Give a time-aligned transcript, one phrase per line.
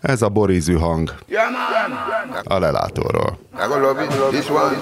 [0.00, 1.14] Ez a borízű hang
[2.44, 3.38] a lelátóról.
[4.48, 4.76] One.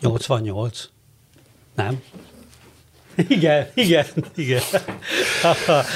[0.00, 0.88] 88.
[1.74, 2.02] Nem?
[3.28, 4.04] Igen, igen,
[4.36, 4.60] igen.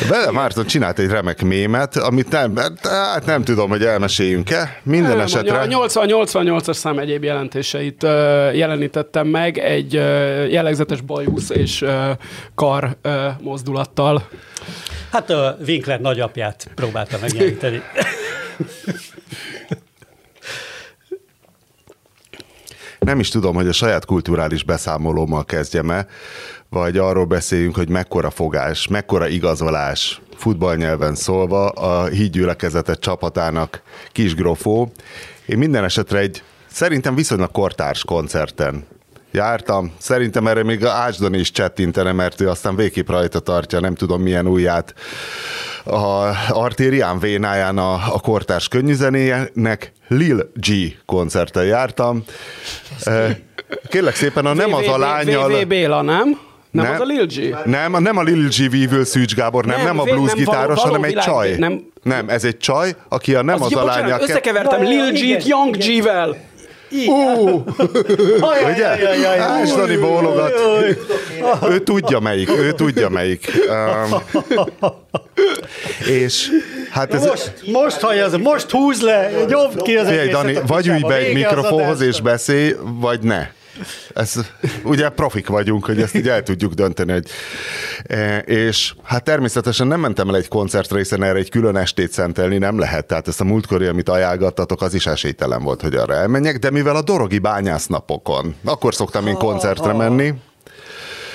[0.09, 4.81] Vele Márton csinált egy remek mémet, amit nem, hát nem tudom, hogy elmeséljünk-e.
[4.83, 5.59] Minden Nem, esetre...
[5.59, 9.93] A 80-88-as szám egyéb jelentéseit ö, jelenítettem meg egy
[10.53, 11.85] jellegzetes bajusz és
[12.55, 12.97] kar
[13.41, 14.29] mozdulattal.
[15.13, 17.83] Hát a Winkler nagyapját próbálta megjeleníteni.
[22.99, 26.07] Nem is tudom, hogy a saját kulturális beszámolómmal kezdjem-e,
[26.75, 34.93] vagy arról beszéljünk, hogy mekkora fogás, mekkora igazolás futballnyelven szólva a hídgyülekezete csapatának kisgrofó.
[35.47, 38.87] Én minden esetre egy szerintem viszonylag kortárs koncerten
[39.31, 39.93] jártam.
[39.99, 44.47] Szerintem erre még Ásdon is csettintene, mert ő aztán végképp rajta tartja, nem tudom milyen
[44.47, 44.95] ujját
[45.85, 50.69] a artérián vénáján a, a kortárs könnyűzenének Lil G
[51.07, 52.25] koncerten jártam.
[53.03, 53.37] Eh,
[53.89, 55.49] Kérlek szépen, a nem az a lányal...
[55.49, 56.53] VV Béla, nem?
[56.83, 57.57] Nem, az a Lil G?
[57.65, 60.39] Nem, nem a Lil G vívő Szűcs Gábor, nem, nem, Nem, nem a blues nem,
[60.39, 61.55] gitáros, való- hanem egy csaj.
[61.59, 61.87] nem.
[62.03, 65.39] nem, ez egy csaj, aki a nem az, ja, a ke- összekevertem ja, Lil igen,
[65.39, 65.99] G-t Young igen.
[65.99, 66.37] G-vel.
[68.73, 68.87] Ugye?
[69.41, 70.53] Ásdani bólogat.
[71.69, 73.53] Ő tudja melyik, ő tudja melyik.
[73.69, 74.21] Um,
[76.09, 76.49] és
[76.91, 77.25] hát ez...
[77.27, 81.15] Most, most hallja, az, most húz le, nyomd ki az egészet Dani, vagy ülj be
[81.15, 83.47] egy az mikrofonhoz és beszélj, vagy ne.
[84.15, 84.35] Ez,
[84.83, 87.13] ugye profik vagyunk, hogy ezt így el tudjuk dönteni.
[87.13, 87.27] Hogy,
[88.03, 92.59] e, és hát természetesen nem mentem el egy koncertre, hiszen erre egy külön estét szentelni
[92.59, 93.07] nem lehet.
[93.07, 96.97] Tehát ezt a múltkori, amit ajánlgattatok, az is esélytelen volt, hogy arra elmenjek, de mivel
[96.97, 100.35] a Dorogi bányásznapokon, akkor szoktam én koncertre menni,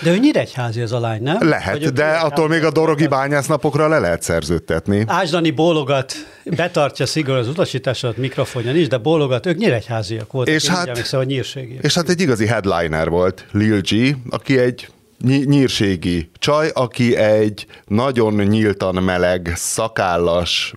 [0.02, 3.88] De ő nyíregyházi az a lány, nem Vagy lehet, de attól még a Dorogi bányásznapokra
[3.88, 5.04] le lehet szerződtetni.
[5.08, 10.54] Ásdani bólogat, betartja szigorú az utasítását, mikrofonja nincs, de bólogat, ők nyíregyháziak voltak.
[10.54, 11.84] És hát- emlékszem, nyírségiek.
[11.84, 17.66] És hát egy igazi headliner volt Lil G, aki egy ny- nyírségi csaj, aki egy
[17.88, 20.74] nagyon nyíltan meleg, szakállas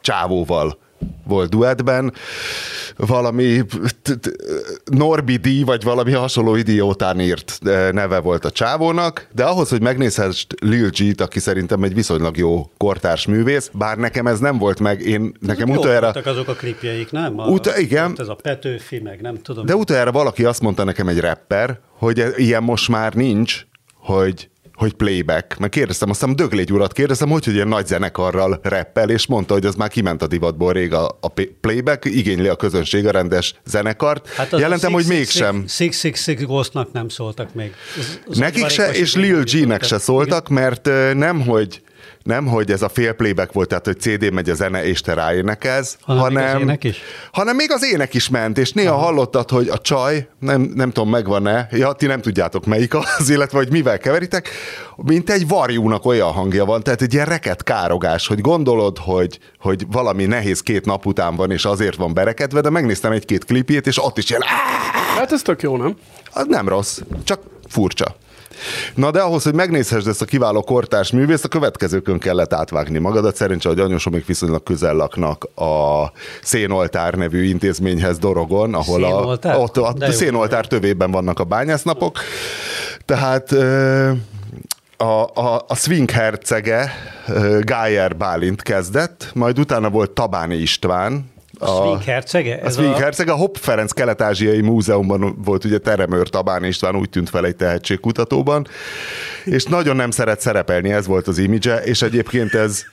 [0.00, 0.78] csávóval
[1.24, 2.12] volt duettben,
[2.96, 3.62] valami
[4.84, 7.58] Norbi D, vagy valami hasonló idiótán írt
[7.92, 12.70] neve volt a csávónak, de ahhoz, hogy megnézhess Lil G-t, aki szerintem egy viszonylag jó
[12.76, 16.12] kortárs művész, bár nekem ez nem volt meg, én nekem Jók utoljára...
[16.12, 17.38] voltak azok a klipjeik, nem?
[17.38, 18.14] A, Uta- igen.
[18.18, 19.66] Ez a Petőfi, meg nem tudom.
[19.66, 24.50] De utoljára valaki azt mondta nekem egy rapper, hogy e- ilyen most már nincs, hogy
[24.80, 25.58] hogy playback.
[25.58, 29.66] Meg kérdeztem, aztán Döglégy urat kérdeztem, hogy, hogy ilyen nagy zenekarral rappel, és mondta, hogy
[29.66, 34.28] az már kiment a divatból rég a, a playback, igényli a közönség a rendes zenekart.
[34.28, 35.64] Hát Jelentem, hogy mégsem.
[35.66, 37.72] Six- Six Six Six Ghostnak nem szóltak még.
[37.98, 41.82] Az- az Nekik se, és Lil G-nek se szóltak, mert nem, hogy
[42.22, 45.14] nem, hogy ez a fél playback volt, tehát hogy CD megy a zene, és te
[45.14, 46.98] ráénekelsz, Hanem még az hanem, ének is?
[47.32, 49.04] hanem még az ének is ment, és néha Aha.
[49.04, 53.58] hallottad, hogy a csaj, nem, nem tudom, megvan-e, ja, ti nem tudjátok melyik az, illetve
[53.58, 54.48] hogy mivel keveritek,
[54.96, 59.84] mint egy varjúnak olyan hangja van, tehát egy ilyen reket károgás, hogy gondolod, hogy, hogy
[59.90, 64.04] valami nehéz két nap után van, és azért van berekedve, de megnéztem egy-két klipjét, és
[64.04, 64.42] ott is ilyen
[65.16, 65.96] Hát ez tök jó, nem?
[66.32, 68.16] az nem rossz, csak furcsa.
[68.94, 73.36] Na de ahhoz, hogy megnézhessd ezt a kiváló kortárs művészt, a következőkön kellett átvágni magadat.
[73.36, 76.04] Szerencsé, hogy még viszonylag közel laknak a
[76.42, 79.54] Szénoltár nevű intézményhez Dorogon, ahol Szénoltár?
[79.54, 80.10] a, ott a, a.
[80.10, 82.18] Szénoltár tövében vannak a bányásznapok.
[83.04, 83.52] Tehát
[84.96, 86.92] a, a, a Swing hercege
[87.60, 92.60] Gájer Bálint kezdett, majd utána volt Tabáni István, A Swing hercege?
[92.64, 97.28] a Swing Herceg, a Hopp Ferenc Kelet-Ázsiai Múzeumban volt ugye Teremőr Tabán István, úgy tűnt
[97.28, 98.66] fel egy tehetségkutatóban,
[99.44, 102.84] és nagyon nem szeret szerepelni, ez volt az imidzse, és egyébként ez,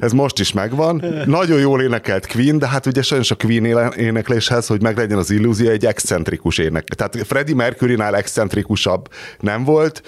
[0.00, 1.04] ez most is megvan.
[1.26, 5.68] Nagyon jól énekelt Queen, de hát ugye sajnos a Queen énekléshez, hogy meglegyen az illúzió,
[5.68, 6.84] egy excentrikus ének.
[6.84, 9.08] Tehát Freddie Mercury-nál excentrikusabb
[9.40, 10.02] nem volt,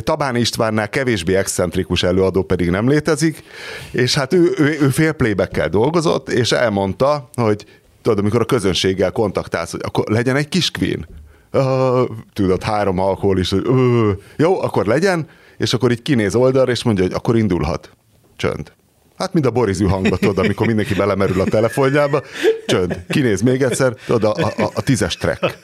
[0.00, 3.42] Tabán Istvánnál kevésbé excentrikus előadó pedig nem létezik,
[3.90, 7.64] és hát ő, ő, ő fél playbackkel dolgozott, és elmondta, hogy
[8.02, 11.06] tudod, amikor a közönséggel kontaktálsz, hogy akkor legyen egy kis Queen.
[11.52, 16.70] Uh, tudod, három alkohol is, hogy uh, jó, akkor legyen, és akkor így kinéz oldalra,
[16.70, 17.90] és mondja, hogy akkor indulhat.
[18.36, 18.72] Csönd.
[19.18, 22.22] Hát, mint a borizű hangba, tudod, amikor mindenki belemerül a telefonjába.
[22.66, 23.04] Csönd.
[23.08, 25.58] Kinéz még egyszer, tudod, a, a, a tízes track.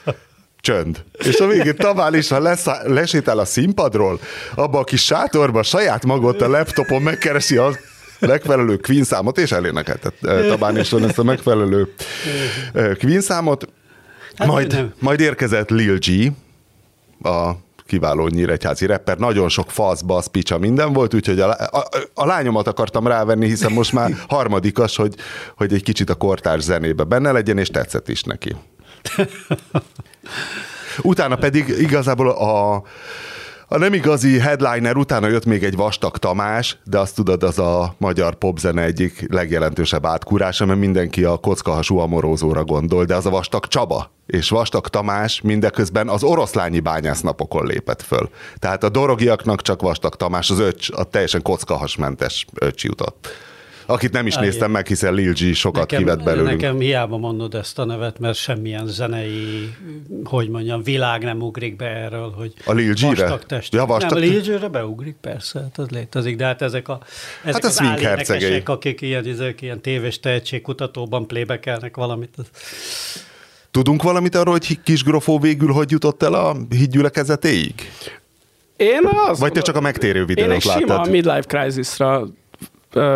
[0.60, 1.04] Csönd.
[1.24, 4.20] És a végén Tabál is, ha lesz, lesétál a színpadról,
[4.54, 7.70] abba a kis sátorba saját magot a laptopon megkeresi a
[8.20, 11.94] megfelelő Queen számot, és elénekeltet Tabán is ezt a megfelelő
[12.72, 13.68] eh, Queen számot.
[14.36, 14.92] Hát Majd, nem.
[14.98, 16.32] majd érkezett Lil G,
[17.26, 17.50] a
[17.90, 22.66] kiváló nyíregyházi rapper, nagyon sok fasz, basz, picsa, minden volt, úgyhogy a, a, a lányomat
[22.66, 25.14] akartam rávenni, hiszen most már harmadikas, hogy,
[25.56, 28.56] hogy egy kicsit a kortárs zenébe benne legyen, és tetszett is neki.
[31.02, 32.82] Utána pedig igazából a,
[33.72, 37.94] a nem igazi headliner utána jött még egy Vastag Tamás, de azt tudod, az a
[37.98, 43.66] magyar popzene egyik legjelentősebb átkúrása, mert mindenki a kockahasú amorózóra gondol, de az a Vastag
[43.66, 48.30] Csaba és Vastag Tamás mindeközben az oroszlányi bányásznapokon lépett föl.
[48.58, 53.28] Tehát a dorogiaknak csak Vastag Tamás, az öcs, a teljesen kockahasmentes öcs jutott
[53.90, 54.48] akit nem is Elég.
[54.48, 56.60] néztem meg, hiszen Lil G sokat nekem, kivett belőlünk.
[56.60, 59.74] Nekem hiába mondod ezt a nevet, mert semmilyen zenei,
[60.24, 63.38] hogy mondjam, világ nem ugrik be erről, hogy a Lil G-re?
[63.70, 64.18] Ja, vastag...
[64.18, 67.00] Nem, a Lil G-re beugrik, persze, hát az létezik, de hát ezek a
[67.44, 72.34] ezek hát az állénekesek, akik ilyen, ezek, ilyen tévés tehetségkutatóban plébekelnek valamit.
[73.70, 77.74] Tudunk valamit arról, hogy Kis Grofó végül hogy jutott el a hídgyülekezetéig?
[78.76, 79.38] Én az.
[79.38, 80.80] Vagy te csak a megtérő videót láttad?
[80.80, 82.26] Én egy sima midlife crisisra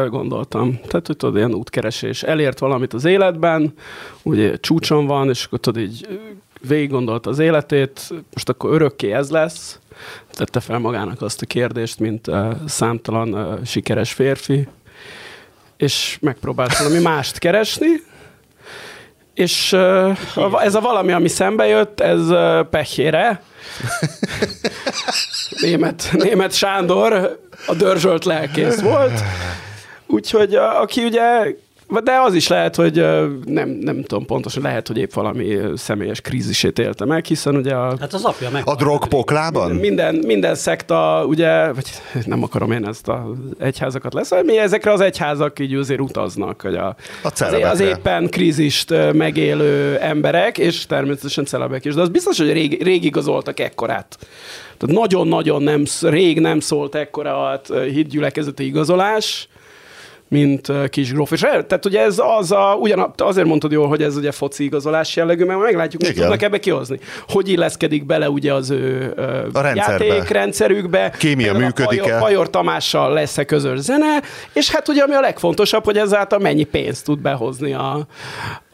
[0.09, 0.79] gondoltam.
[0.87, 2.23] Tehát, hogy tudod, ilyen útkeresés.
[2.23, 3.75] Elért valamit az életben,
[4.23, 6.07] ugye csúcson van, és akkor tudod, így
[6.69, 9.79] végig gondolt az életét, most akkor örökké ez lesz.
[10.33, 14.69] Tette fel magának azt a kérdést, mint uh, számtalan uh, sikeres férfi,
[15.77, 17.89] és megpróbált valami mást keresni,
[19.35, 23.43] és uh, ez a valami, ami szembe jött, ez uh, pehére.
[25.61, 29.23] német, német Sándor a dörzsölt lelkész volt,
[30.07, 31.55] Úgyhogy a, aki ugye
[32.05, 32.95] de az is lehet, hogy
[33.45, 37.97] nem, nem tudom pontosan, lehet, hogy épp valami személyes krízisét élte meg, hiszen ugye a...
[38.01, 38.63] Hát az apja meg...
[38.65, 39.71] A drogpoklában?
[39.71, 41.85] Minden, minden szekta, ugye, vagy
[42.25, 46.75] nem akarom én ezt az egyházakat lesz, mi ezekre az egyházak így azért utaznak, hogy
[46.75, 46.87] a,
[47.23, 52.53] a az, az éppen krízist megélő emberek, és természetesen celebek is, de az biztos, hogy
[52.53, 54.19] rég, rég igazoltak ekkorát.
[54.79, 59.49] Tehát nagyon-nagyon nem, rég nem szólt ekkora a hitgyülekezeti igazolás,
[60.35, 61.33] mint kis gróf.
[61.33, 65.17] És tehát ugye ez az a, ugyan, azért mondtad jól, hogy ez ugye foci igazolás
[65.17, 66.99] jellegű, mert meglátjuk, hogy tudnak ebbe kihozni.
[67.29, 69.13] Hogy illeszkedik bele ugye az ő
[69.53, 71.11] a játékrendszerükbe.
[71.19, 72.19] Kémia működik-e.
[72.19, 74.23] Pajor Tamással lesz-e közös zene,
[74.53, 78.07] és hát ugye ami a legfontosabb, hogy ezáltal mennyi pénzt tud behozni a,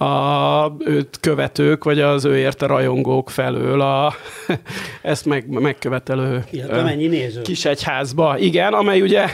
[0.05, 4.15] a őt követők, vagy az ő érte rajongók felől a,
[5.03, 7.43] ezt meg, megkövetelő Illetve mennyi néző.
[7.43, 8.39] kis egyházba.
[8.39, 9.25] Igen, amely ugye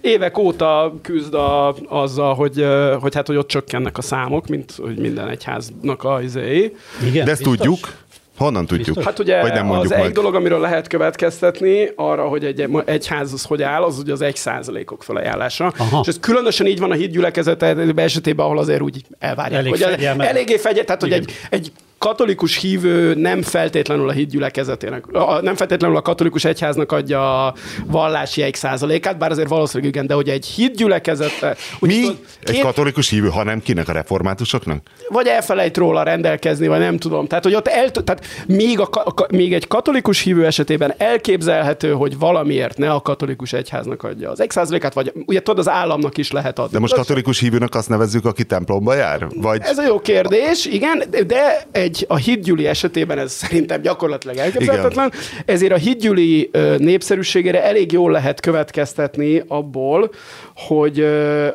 [0.00, 2.66] évek óta küzd a, azzal, hogy,
[3.00, 6.76] hogy hát hogy ott csökkennek a számok, mint hogy minden egyháznak a izéi.
[7.06, 7.56] Igen, De ezt biztos?
[7.56, 8.04] tudjuk.
[8.36, 8.86] Honnan tudjuk?
[8.86, 9.04] Biztos?
[9.04, 10.04] Hát ugye Vagy nem az majd.
[10.04, 14.20] egy dolog, amiről lehet következtetni, arra, hogy egy egyház az hogy áll, az ugye az
[14.20, 15.72] egy százalékok felajánlása.
[15.76, 16.00] Aha.
[16.02, 17.62] És ez különösen így van a hídgyülekezet
[17.96, 19.58] esetében, ahol azért úgy elvárják.
[19.60, 20.28] Elég hogy fegyelme.
[20.28, 25.04] Eléggé fegyel, tehát hogy egy, egy katolikus hívő nem feltétlenül a híd gyülekezetének,
[25.40, 27.54] nem feltétlenül a katolikus egyháznak adja a
[27.86, 31.56] vallási egy százalékát, bár azért valószínűleg igen, de hogy egy híd gyülekezete...
[31.80, 32.00] Mi?
[32.00, 32.56] Tudod, két...
[32.56, 34.82] Egy katolikus hívő, ha nem kinek a reformátusoknak?
[35.08, 37.26] Vagy elfelejt róla rendelkezni, vagy nem tudom.
[37.26, 42.18] Tehát, hogy ott el, tehát még, a, a, még egy katolikus hívő esetében elképzelhető, hogy
[42.18, 46.30] valamiért ne a katolikus egyháznak adja az egy százalékát, vagy ugye tudod, az államnak is
[46.30, 46.72] lehet adni.
[46.72, 49.26] De most katolikus hívőnek azt nevezzük, aki templomba jár?
[49.34, 49.60] Vagy...
[49.64, 55.12] Ez a jó kérdés, igen, de egy, a hídgyüli esetében ez szerintem gyakorlatilag elképzelhetetlen,
[55.44, 60.10] ezért a hídgyüli népszerűségére elég jól lehet következtetni abból,
[60.54, 61.06] hogy,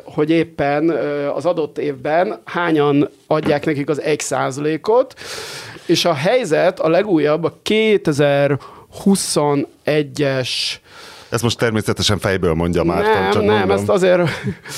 [0.04, 0.88] hogy éppen
[1.34, 5.14] az adott évben hányan adják nekik az egy százalékot,
[5.86, 10.48] és a helyzet a legújabb a 2021-es
[11.32, 13.02] ezt most természetesen fejből mondja már.
[13.02, 13.76] Nem, csak nem, mondom.
[13.76, 14.22] ezt azért...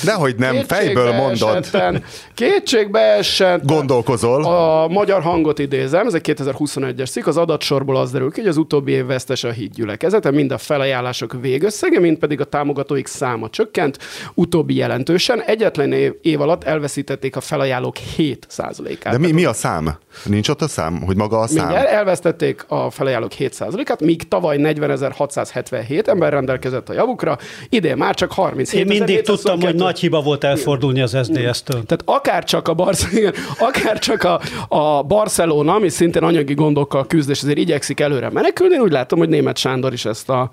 [0.03, 1.55] Nehogy nem, fejből mondod.
[1.55, 3.65] Esetten, kétségbe esett.
[3.65, 4.45] Gondolkozol.
[4.45, 8.57] A magyar hangot idézem, ez egy 2021-es cikk, az adatsorból az derül ki, hogy az
[8.57, 13.97] utóbbi év vesztes a hídgyülekezete, mind a felajánlások végösszege, mind pedig a támogatóik száma csökkent,
[14.33, 15.41] utóbbi jelentősen.
[15.41, 19.13] Egyetlen év, év alatt elveszítették a felajánlók 7%-át.
[19.13, 19.97] De mi, mi a szám?
[20.23, 21.65] Nincs ott a szám, hogy maga a szám?
[21.65, 27.37] Mindjárt elvesztették a felajánlók 7%-át, míg tavaly 40.677 ember rendelkezett a javukra,
[27.69, 31.83] idén már csak 37 Én mindig tudtam, hogy nagy hiba volt elfordulni az SDS-től.
[31.83, 33.07] Tehát akár csak a, Barc-
[33.67, 38.77] akár csak a, a Barcelona, ami szintén anyagi gondokkal küzd, és azért igyekszik előre menekülni,
[38.77, 40.49] úgy látom, hogy német Sándor is ezt a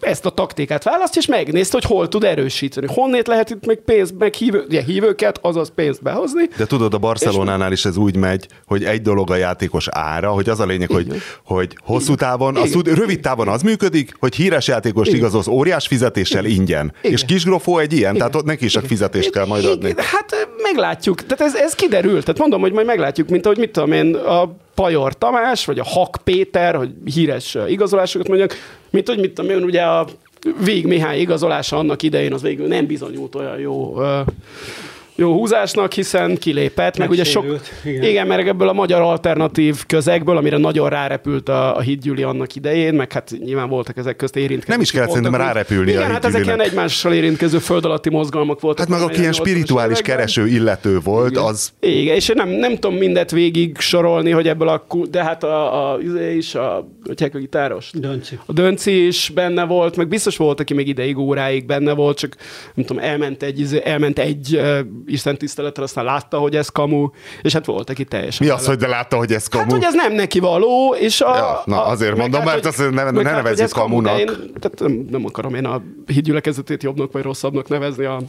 [0.00, 2.86] ezt a taktikát választ, és megnézte, hogy hol tud erősíteni.
[2.90, 6.48] Honnét lehet itt még pénzt, meg hívő, ugye, hívőket, azaz pénzt behozni.
[6.56, 10.48] De tudod, a Barcelonánál is ez úgy megy, hogy egy dolog a játékos ára, hogy
[10.48, 15.08] az a lényeg, hogy, hogy hosszú távon, az, rövid távon az működik, hogy híres játékos
[15.08, 16.92] igazolsz óriás fizetéssel ingyen.
[17.00, 17.12] Igen.
[17.12, 18.16] És Kisgrofó egy ilyen, Igen.
[18.16, 19.94] tehát ott neki is a fizetést kell majd adni.
[19.96, 21.26] Hát meglátjuk.
[21.26, 22.24] Tehát ez, ez kiderült.
[22.24, 25.84] Tehát mondom, hogy majd meglátjuk, mint ahogy mit tudom én, a Pajor Tamás, vagy a
[25.84, 28.54] Hak Péter, hogy híres igazolásokat mondjak,
[28.90, 30.06] mint hogy mit tudom én, ugye a
[30.64, 33.98] Vég Mihály igazolása annak idején az végül nem bizonyult olyan jó
[35.16, 37.44] jó húzásnak, hiszen kilépett, meg ugye sok...
[37.84, 38.02] Igen.
[38.02, 42.94] igen, mert ebből a magyar alternatív közegből, amire nagyon rárepült a, a Hídgyűli annak idején,
[42.94, 44.72] meg hát nyilván voltak ezek közt érintkező.
[44.72, 48.60] Nem is kellett szerintem rárepülni Igen, a hát ezek ilyen egymással érintkező föld alatti mozgalmak
[48.60, 48.88] voltak.
[48.88, 51.42] Hát meg aki ilyen spirituális kereső illető volt, igen.
[51.42, 51.72] az...
[51.80, 54.86] Igen, és én nem, nem tudom mindet végig sorolni, hogy ebből a...
[55.10, 57.90] De hát a, a, izé is, a, hogy a gitáros?
[57.94, 58.38] Dönci.
[58.46, 62.36] A Dönci is benne volt, meg biztos volt, aki még ideig, óráig benne volt, csak
[62.74, 64.60] nem tudom, elment egy, izé, elment egy
[65.06, 67.08] Isten tiszteletre, aztán látta, hogy ez kamu,
[67.42, 68.46] és hát volt, aki teljesen.
[68.46, 69.64] Mi az, hogy de látta, hogy ez kamu?
[69.64, 71.36] Hát, hogy ez nem neki való, és a...
[71.36, 74.12] Ja, na, azért a, mondom, hát, mert azt ne, ne hát, nevezzük kamunak.
[74.12, 78.20] Kamu, én, tehát nem, nem akarom én a hídgyülekezetét jobbnak vagy rosszabbnak nevezni a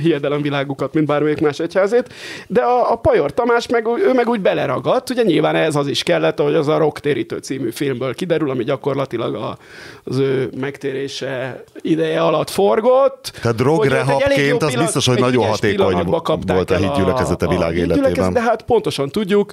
[0.00, 2.12] hiedelemvilágukat, mint bármelyik más egyházét,
[2.46, 6.02] de a, a Pajor Tamás meg, ő meg úgy beleragadt, ugye nyilván ez az is
[6.02, 9.58] kellett, hogy az a Rocktérítő című filmből kiderül, ami gyakorlatilag a,
[10.04, 13.32] az ő megtérése ideje alatt forgott.
[13.40, 16.04] Tehát drogrehapként az biztos, hogy nagyon hatékony
[16.46, 18.32] volt a hídgyülekezete világ életében.
[18.32, 19.52] De hát pontosan tudjuk,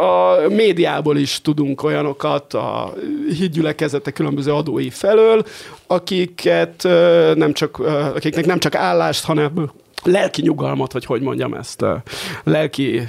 [0.00, 2.92] a médiából is tudunk olyanokat a
[3.38, 5.44] hídgyülekezete különböző adói felől,
[5.88, 6.82] akiket
[7.34, 7.78] nem csak,
[8.14, 9.70] akiknek nem csak állást, hanem
[10.04, 11.84] lelki nyugalmat, vagy hogy mondjam ezt,
[12.44, 13.02] lelki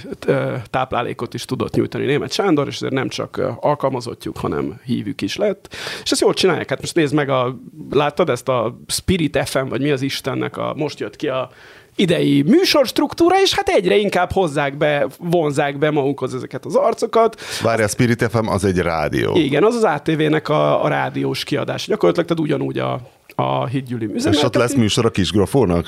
[0.70, 5.76] táplálékot is tudott nyújtani német Sándor, és ezért nem csak alkalmazottjuk, hanem hívük is lett.
[6.04, 6.70] És ezt jól csinálják.
[6.70, 7.60] Hát most nézd meg, a,
[7.90, 11.50] láttad ezt a Spirit FM, vagy mi az Istennek, a, most jött ki a
[12.00, 17.42] idei műsorstruktúra, és hát egyre inkább hozzák be, vonzák be magukhoz ezeket az arcokat.
[17.62, 19.36] Várj, a Spirit FM az egy rádió.
[19.36, 21.88] Igen, az az ATV-nek a, a rádiós kiadás.
[21.88, 23.00] Gyakorlatilag tehát ugyanúgy a,
[23.40, 25.86] a hídgyűli És ott lesz műsor a kisgrofónak?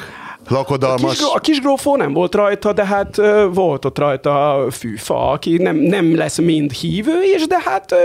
[0.47, 1.03] Lakodalmas.
[1.03, 3.15] A, kis, a kisgrófó nem volt rajta, de hát
[3.53, 7.95] volt ott rajta a fűfa, aki nem, nem lesz mind hívő, és de hát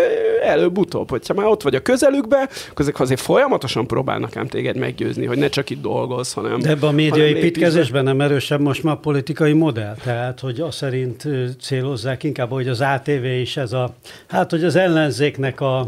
[0.42, 2.36] előbb-utóbb, hogyha már ott vagy a közelükbe,
[2.70, 6.58] akkor ezek azért folyamatosan próbálnak ám téged meggyőzni, hogy ne csak itt dolgoz, hanem...
[6.58, 11.28] De ebben a médiaépítkezésben nem erősebb most már a politikai modell, tehát hogy azt szerint
[11.60, 13.94] célozzák inkább, hogy az ATV is ez a,
[14.28, 15.86] hát hogy az ellenzéknek a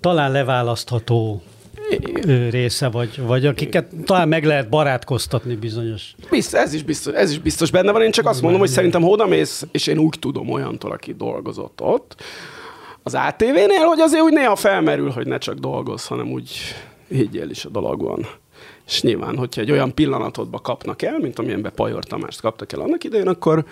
[0.00, 1.42] talán leválasztható
[2.50, 6.14] része, vagy, vagy akiket talán meg lehet barátkoztatni bizonyos.
[6.30, 8.02] Biztos, ez, is biztos, ez is biztos benne van.
[8.02, 12.22] Én csak azt mondom, hogy szerintem odamész, és én úgy tudom olyantól, aki dolgozott ott,
[13.02, 16.50] az ATV-nél, hogy azért úgy néha felmerül, hogy ne csak dolgoz, hanem úgy
[17.08, 18.26] higgyél is a dologban.
[18.86, 23.04] És nyilván, hogyha egy olyan pillanatodba kapnak el, mint amilyenbe Pajor Tamást kaptak el annak
[23.04, 23.64] idején, akkor,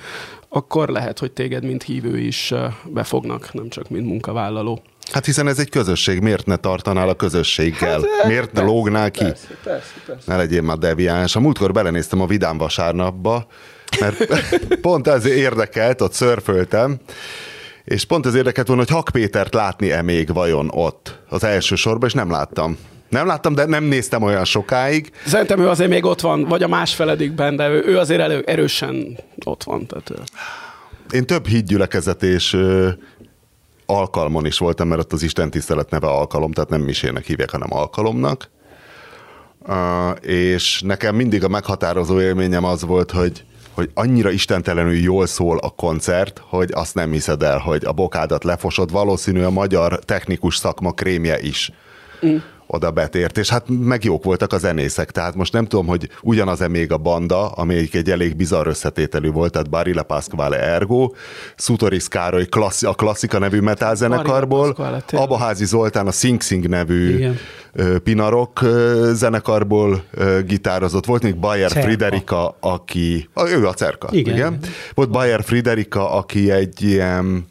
[0.49, 4.83] akkor lehet, hogy téged, mint hívő is befognak, nem csak mint munkavállaló.
[5.13, 8.01] Hát hiszen ez egy közösség, miért ne tartanál a közösséggel?
[8.19, 9.25] Hát, miért ne lógnál ki?
[9.25, 10.23] Persze, persze, persze.
[10.27, 11.37] Ne legyél már deviáns.
[11.37, 13.47] A múltkor belenéztem a Vidám vasárnapba,
[14.01, 14.27] mert
[14.81, 16.99] pont ez érdekelt, ott szörföltem,
[17.85, 22.09] és pont ez érdekelt volna, hogy Hak Pétert látni-e még vajon ott az első sorban,
[22.09, 22.79] és nem láttam.
[23.09, 25.11] Nem láttam, de nem néztem olyan sokáig.
[25.27, 29.19] Szerintem ő azért még ott van, vagy a másfeledikben, de ő, ő azért elő, erősen
[29.45, 29.87] ott van.
[29.87, 30.15] Tehát ő.
[31.11, 32.57] Én több hídgyülekezet és
[33.91, 37.73] alkalmon is voltam, mert ott az Isten tisztelet neve alkalom, tehát nem misének hívják, hanem
[37.73, 38.51] alkalomnak.
[39.67, 45.59] Uh, és nekem mindig a meghatározó élményem az volt, hogy hogy annyira istentelenül jól szól
[45.59, 50.57] a koncert, hogy azt nem hiszed el, hogy a bokádat lefosod, valószínű a magyar technikus
[50.57, 51.73] szakma krémje is.
[52.27, 52.37] Mm
[52.71, 56.69] oda betért, és hát meg jók voltak a zenészek, tehát most nem tudom, hogy ugyanaz-e
[56.69, 61.13] még a banda, ami egy elég bizarr összetételű volt, tehát Barilla Pasquale Ergo,
[61.57, 64.77] Sutoris Károly klassz, a Klasszika nevű metal zenekarból,
[65.13, 67.39] Abaházi Zoltán a Sing Sing nevű Igen.
[68.05, 68.61] Pinarok
[69.13, 70.05] zenekarból
[70.47, 71.87] gitározott, volt még Bayer Cerka.
[71.87, 74.35] Friderika, aki, ő a Cerka, igen.
[74.35, 74.59] igen.
[74.95, 77.47] Volt Bayer Friderika, aki egy ilyen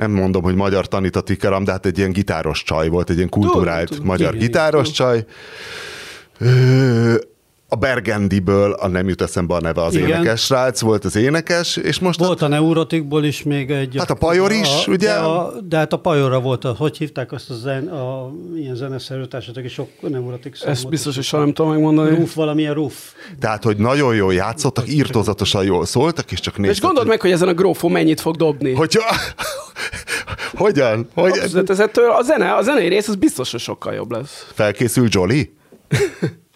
[0.00, 3.28] nem mondom, hogy magyar tanított ikeram, de hát egy ilyen gitáros csaj volt, egy ilyen
[3.28, 5.24] kulturált tudom, magyar gitáros csaj.
[7.72, 10.08] A Bergendiből, a nem jut eszembe a neve az Igen.
[10.08, 12.18] énekes srác, volt az énekes, és most...
[12.18, 13.94] Volt a, a Neurotikból is még egy...
[13.98, 15.06] Hát a Pajor is, a, ugye?
[15.06, 18.74] De, a, de hát a Pajorra volt, a, hogy hívták azt a, zen, a ilyen
[18.74, 20.74] zeneszerűtársatok, aki sok Neurotik számot.
[20.74, 22.16] Ezt biztos, hogy soha nem tudom megmondani.
[22.16, 23.12] Ruf, valamilyen Ruf.
[23.40, 26.76] Tehát, hogy nagyon jól játszottak, írtózatosan jól szóltak, és csak néztek.
[26.76, 28.72] És gondold meg, hogy ezen a grófó mennyit fog dobni.
[28.72, 29.02] Hogyha...
[30.54, 31.08] Hogyan?
[31.14, 31.38] Hogy...
[31.66, 34.46] Ez ettől a, zene, a zenei rész az biztos, hogy sokkal jobb lesz.
[34.54, 35.50] Felkészül Jolly?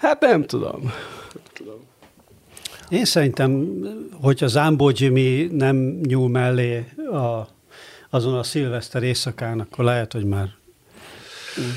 [0.00, 0.92] hát nem tudom.
[2.88, 3.68] Én szerintem,
[4.22, 7.48] hogyha Zambó Jimmy nem nyúl mellé a,
[8.10, 10.48] azon a szilveszter éjszakán, akkor lehet, hogy már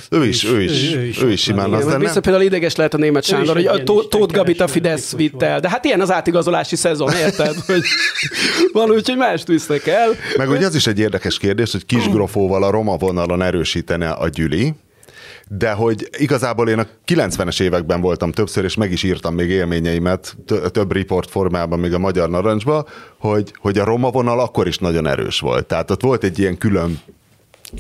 [0.10, 2.98] Ő is, ő is, ő is, ő is simán az Vissza például ideges lehet a
[2.98, 5.60] német Sándor, hogy a Tóth Gabit a Fidesz vitt el.
[5.60, 7.56] De hát ilyen az átigazolási szezon, érted?
[7.68, 7.84] Hogy
[8.72, 10.10] van úgy, hogy mást visznek el.
[10.38, 14.74] Meg ugye az is egy érdekes kérdés, hogy Kisgrofóval a roma vonalon erősítene a Gyüli,
[15.50, 20.38] de hogy igazából én a 90-es években voltam többször, és meg is írtam még élményeimet
[20.72, 22.86] több report formában, még a Magyar Narancsba,
[23.18, 25.66] hogy, hogy a roma vonal akkor is nagyon erős volt.
[25.66, 27.02] Tehát ott volt egy ilyen külön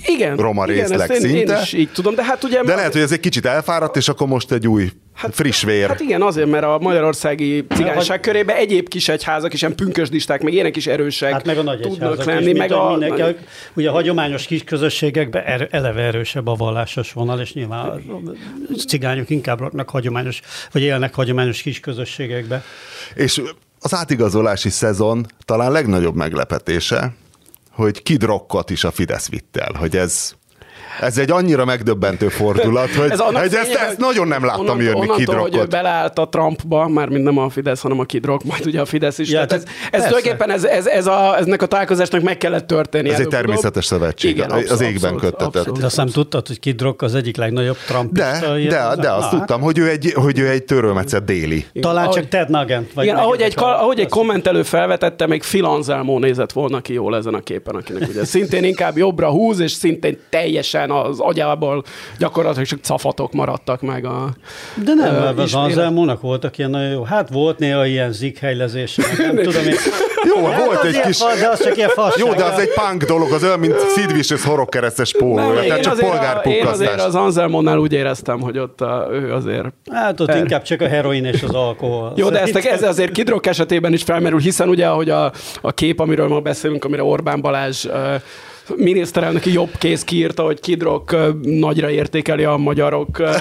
[0.06, 1.56] igen, roma igen, részleg én, szinte.
[1.56, 2.64] Én is így tudom, de hát ugye...
[2.64, 5.88] De lehet, hogy ez egy kicsit elfáradt, és akkor most egy új Hát, friss vér.
[5.88, 10.54] Hát igen, azért, mert a magyarországi cigányság körében egyéb kis egyházak is, ilyen pünkösdisták, meg
[10.54, 12.52] ilyenek is erősek hát meg a nagy tudnak lenni.
[12.52, 13.36] Is, meg a, mindenki, a,
[13.74, 17.94] ugye a hagyományos kis közösségekben er, eleve erősebb a vallásos vonal, és nyilván a
[18.88, 22.64] cigányok inkább laknak hagyományos, vagy élnek hagyományos kis közösségekbe.
[23.16, 23.42] És
[23.80, 27.14] az átigazolási szezon talán legnagyobb meglepetése,
[27.74, 30.36] hogy Kid Rockot is a Fidesz vitt el, hogy ez
[31.00, 35.00] ez egy annyira megdöbbentő fordulat, hogy, ez hogy ezt, ezt nagyon nem láttam onnantól, jönni
[35.00, 35.56] onnantól, Kid Rockot.
[35.56, 38.82] hogy beleállt a Trumpba, már mind nem a Fidesz, hanem a Kid Rock, majd ugye
[38.82, 39.30] a Fidesz is.
[39.30, 43.10] Ja, ez, ez, ez tulajdonképpen ez, ez, ez a, eznek a találkozásnak meg kellett történni.
[43.10, 45.16] Ez egy természetes szövetség, Igen, abszolút, az égben.
[45.38, 45.80] Abszolút.
[45.80, 48.54] De azt nem tudtad, hogy Kid Rock az egyik legnagyobb Trumpista?
[48.54, 51.66] De, de, de azt tudtam, hogy ő egy, hogy ő egy törölmetszett déli.
[51.82, 52.94] Talán csak Ted Nugent.
[52.94, 57.16] Vagy Igen, ahogy egy, ahogy egy kommentelő felvetette, még Phil Anselmo nézett volna ki jól
[57.16, 61.84] ezen a képen, akinek ugye szintén inkább jobbra húz, és szintén teljesen az agyába abból
[62.18, 64.30] gyakorlatilag csak cafatok maradtak meg a...
[64.84, 67.04] De nem, uh, az Anselmónak voltak ilyen nagyon jó.
[67.04, 69.76] Hát volt néha ilyen zikhelyezés, nem tudom én.
[70.24, 71.18] Jó, hát volt egy kis...
[71.18, 72.26] de az csak ilyen fasság.
[72.26, 76.00] Jó, de az egy punk dolog, az olyan, mint Sid Vicious horrorkeresztes póló, tehát csak
[76.00, 76.58] polgárpukkasztás.
[76.58, 79.68] Én azért az Anselmonnál úgy éreztem, hogy ott a, ő azért...
[79.92, 80.38] Hát ott er...
[80.38, 82.14] inkább csak a heroin és az alkohol.
[82.16, 86.00] Jó, de ezt, ez azért Kidrok esetében is felmerül, hiszen ugye, ahogy a, a kép,
[86.00, 87.88] amiről ma beszélünk, amire Orbán Balázs
[88.76, 93.32] miniszterelnöki jobb kész kiírta, hogy Kidrok nagyra értékeli a magyarok, a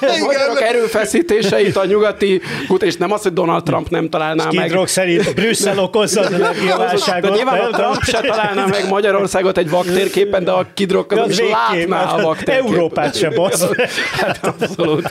[0.26, 4.66] magyarok erőfeszítéseit a nyugati kut, és nem az, hogy Donald Trump nem találná meg.
[4.66, 7.30] Kidrok szerint Brüsszel okozza az energiaválságot.
[7.30, 11.40] De nyilván a Trump se találná meg Magyarországot egy vaktérképen, de a Kidrok az is
[11.40, 12.72] látná a vaktérképen.
[12.72, 13.66] Európát se basz.
[14.12, 15.10] Hát abszolút.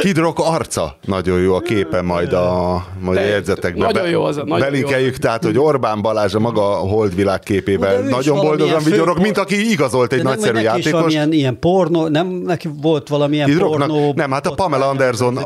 [0.00, 3.90] Kidrok arca nagyon jó a képe majd a, majd a jegyzetekben.
[3.92, 4.36] Nagyon jó az.
[4.36, 9.70] Nagyon Belinkeljük, tehát, hogy Orbán Balázs a maga holdvilág képével nagyon boldogan vigyorog, mint aki
[9.70, 10.86] igazolt egy nagyszerű neki játékos.
[10.86, 14.12] Is valamilyen ilyen pornó, nem neki volt valamilyen Kidroknak, pornó.
[14.16, 15.38] Nem, hát a Pamela Anderson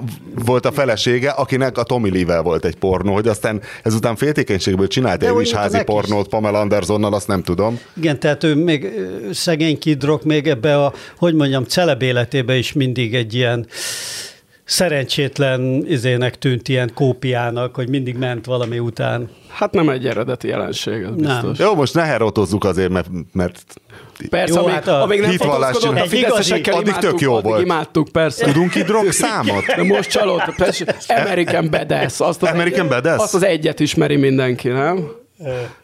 [0.44, 5.22] volt a felesége, akinek a Tommy Lee-vel volt egy pornó, hogy aztán ezután féltékenységből csinált
[5.22, 6.28] egy is házi pornót.
[6.28, 7.80] Pamela Andersonnal, azt nem tudom.
[7.96, 8.90] Igen, tehát ő még
[9.32, 13.66] szegény Kidrok még ebbe a, hogy mondjam, celebéletébe is mindig egy ilyen
[14.66, 19.28] szerencsétlen izének tűnt ilyen kópiának, hogy mindig ment valami után.
[19.48, 21.58] Hát nem egy eredeti jelenség, ez biztos.
[21.58, 23.64] Jó, most ne herotozzuk azért, mert, mert
[24.30, 27.62] Persze, jó, amíg, hát a amíg nem fotózkodott a fideszesekkel, addig imádtuk, tök jó volt.
[27.62, 28.44] imádtuk, persze.
[28.46, 29.64] Tudunk ki drog számot?
[29.64, 30.96] De most csalódott, persze.
[31.08, 32.20] American Badass.
[32.20, 33.22] Azt az American egy, Badass?
[33.22, 35.10] Azt az egyet ismeri mindenki, nem?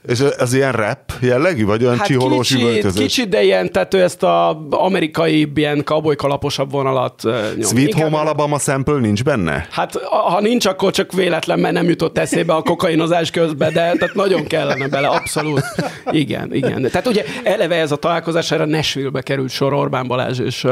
[0.09, 3.03] És ez ilyen rap jellegű, vagy olyan hát csiholós kicsit, üvöltözés?
[3.03, 7.69] Kicsit, de ilyen, tehát ő ezt az amerikai ilyen cowboy kalaposabb vonalat nyom.
[7.69, 9.67] Sweet Home Alabama sample nincs benne?
[9.71, 14.15] Hát ha nincs, akkor csak véletlen, mert nem jutott eszébe a kokainozás közben, de tehát
[14.15, 15.65] nagyon kellene bele, abszolút.
[16.11, 16.83] Igen, igen.
[16.91, 20.65] Tehát ugye eleve ez a találkozás erre Nashville-be került sor Orbán Balázs és, és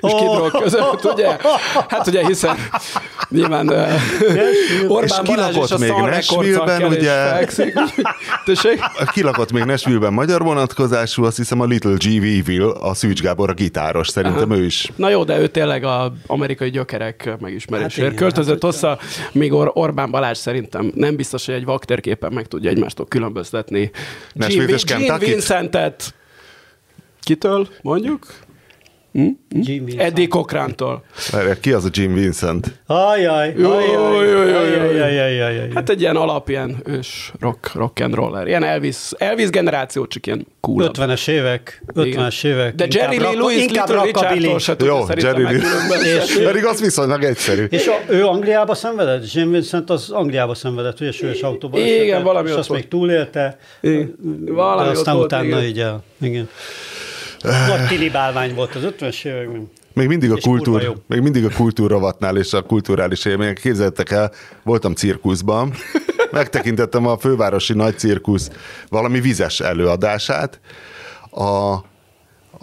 [0.00, 0.18] oh.
[0.18, 1.36] Kidrog között, ugye?
[1.88, 2.56] Hát ugye hiszen
[3.28, 3.68] nyilván
[4.88, 7.46] Orbán és Balázs és a még Nashville-ben, ugye?
[8.44, 8.80] Tessék?
[9.12, 12.04] Kilakott még Nashville-ben magyar vonatkozású, azt hiszem a Little G.
[12.04, 14.60] Weevil, a Szűcs Gábor a gitáros, szerintem Aha.
[14.60, 14.92] ő is.
[14.96, 18.98] Na jó, de ő tényleg a amerikai gyökerek megismerésért hát költözött hát, hozzá,
[19.32, 23.90] míg Or- Orbán Balázs szerintem nem biztos, hogy egy vaktérképen meg tudja egymástól különböztetni.
[24.32, 26.14] Nashville és Gene Vincentet
[27.20, 28.26] kitől, mondjuk?
[29.12, 29.20] Hm?
[29.20, 29.60] Hm?
[29.62, 30.10] Jim Vincent.
[30.10, 31.04] Eddie Cochran-tól.
[31.60, 32.80] Ki az a Jim Vincent?
[32.86, 33.54] Ajaj,
[35.74, 38.46] Hát egy ilyen alap, ilyen ős rock, rock and roller.
[38.46, 42.74] Ilyen Elvis, Elvis generáció, csak ilyen cool 50-es évek, 50-es évek.
[42.74, 45.60] De Jerry Lee Lewis, Little Richard-tól se Jó, Jerry Lee.
[46.44, 47.64] Pedig az viszonylag egyszerű.
[47.64, 49.32] És a, ő Angliába szenvedett?
[49.32, 51.80] Jim Vincent az Angliába szenvedett, ugye sős autóban.
[51.80, 53.58] Igen, valami És azt még túlélte.
[54.46, 56.02] Valami aztán utána így el.
[56.20, 56.48] Igen.
[57.42, 59.70] Nagy tilibálvány volt az 50-es években.
[59.92, 63.58] Még mindig, a kultúr, még mindig a kultúravatnál és a kulturális élmények.
[63.58, 65.74] Képzeljétek el, voltam cirkuszban,
[66.30, 68.50] megtekintettem a fővárosi nagy cirkusz
[68.88, 70.60] valami vizes előadását.
[71.30, 71.72] A,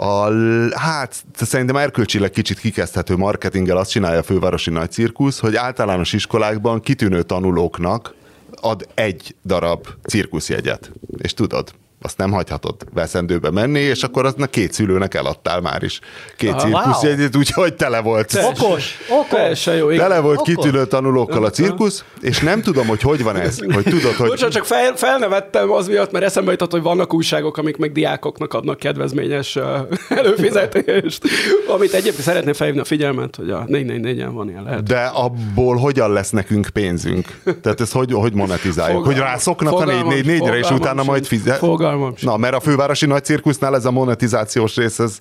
[0.03, 0.31] a,
[0.75, 6.81] hát szerintem erkölcsileg kicsit kikezdhető marketinggel azt csinálja a fővárosi nagy cirkusz, hogy általános iskolákban
[6.81, 8.13] kitűnő tanulóknak
[8.61, 10.91] ad egy darab cirkuszjegyet.
[11.17, 11.73] És tudod,
[12.05, 15.99] azt nem hagyhatod veszendőbe menni, és akkor aznak két szülőnek eladtál már is.
[16.37, 17.39] Két ah, cirkuszjegyet, wow.
[17.39, 18.39] úgyhogy tele volt.
[18.43, 19.65] Okos, okos.
[19.65, 20.53] jó, tele volt okos.
[20.53, 23.59] kitűnő tanulókkal a cirkusz, és nem tudom, hogy hogy van ez.
[23.73, 24.27] Hogy tudod, hogy...
[24.27, 28.53] Bocsán, csak fel, felnevettem az miatt, mert eszembe jutott, hogy vannak újságok, amik meg diákoknak
[28.53, 29.55] adnak kedvezményes
[30.09, 31.23] előfizetést,
[31.67, 34.83] amit egyébként szeretném felhívni a figyelmet, hogy a 444-en van ilyen lehet.
[34.83, 37.39] De abból hogyan lesz nekünk pénzünk?
[37.61, 39.03] Tehát ezt hogy, hogy monetizáljuk?
[39.03, 41.59] Fogalmam, hogy rászoknak a 444-re, és utána majd fizet?
[41.95, 45.19] Fogalmam Na, mert a fővárosi nagy cirkusznál ez a monetizációs rész, ez,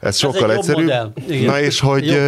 [0.00, 0.92] ez sokkal ez egyszerűbb.
[1.44, 2.18] Na és hogy...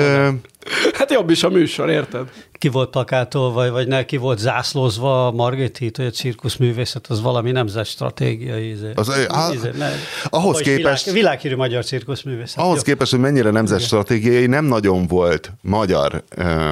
[0.93, 2.29] Hát jobb is a műsor, érted?
[2.53, 7.07] Ki volt plakától, vagy, vagy ne, ki volt zászlózva a Margit hit, hogy a cirkuszművészet
[7.07, 8.71] az valami nemzetstratégiai.
[8.71, 9.91] Izé, az, á, izé, ne,
[10.25, 11.05] ahhoz képest...
[11.05, 12.59] Világ, világhírű magyar cirkuszművészet.
[12.59, 12.83] Ahhoz Jó.
[12.83, 16.23] képest, hogy mennyire nemzetstratégiai, nem nagyon volt magyar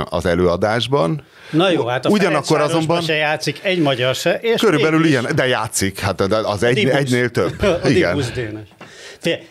[0.05, 1.23] az előadásban.
[1.51, 4.35] Na jó, hát a Ugyanakkor azonban se játszik, egy magyar se.
[4.35, 7.63] És körülbelül ilyen, de játszik, hát az egy, egynél több.
[7.83, 8.25] A Igen.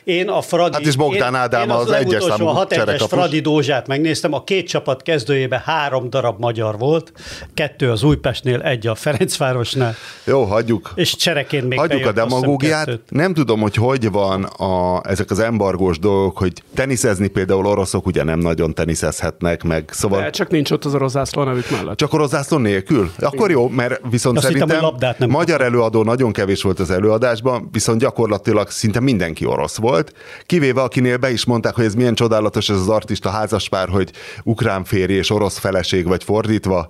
[0.03, 0.73] Én a Fradi...
[0.73, 2.73] Hát is Bogdán Ádám én, az, az egyes számú a 6
[3.07, 7.11] Fradi Dózsát megnéztem, a két csapat kezdőjében három darab magyar volt,
[7.53, 9.95] kettő az Újpestnél, egy a Ferencvárosnál.
[10.23, 10.91] Jó, hagyjuk.
[10.95, 12.89] És csereként még Hagyjuk a demagógiát.
[13.09, 18.23] Nem tudom, hogy hogy van a, ezek az embargós dolgok, hogy teniszezni például oroszok ugye
[18.23, 20.21] nem nagyon teniszezhetnek, meg szóval...
[20.21, 21.97] De csak nincs ott az orosz zászló nevük mellett.
[21.97, 23.11] Csak orosz zászló nélkül?
[23.19, 27.69] Akkor jó, mert viszont Azt szerintem hittem, nem magyar előadó nagyon kevés volt az előadásban,
[27.71, 30.13] viszont gyakorlatilag szinte mindenki orosz orosz volt,
[30.45, 34.11] kivéve akinél be is mondták, hogy ez milyen csodálatos ez az artista házaspár, hogy
[34.43, 36.89] ukrán férj és orosz feleség, vagy fordítva,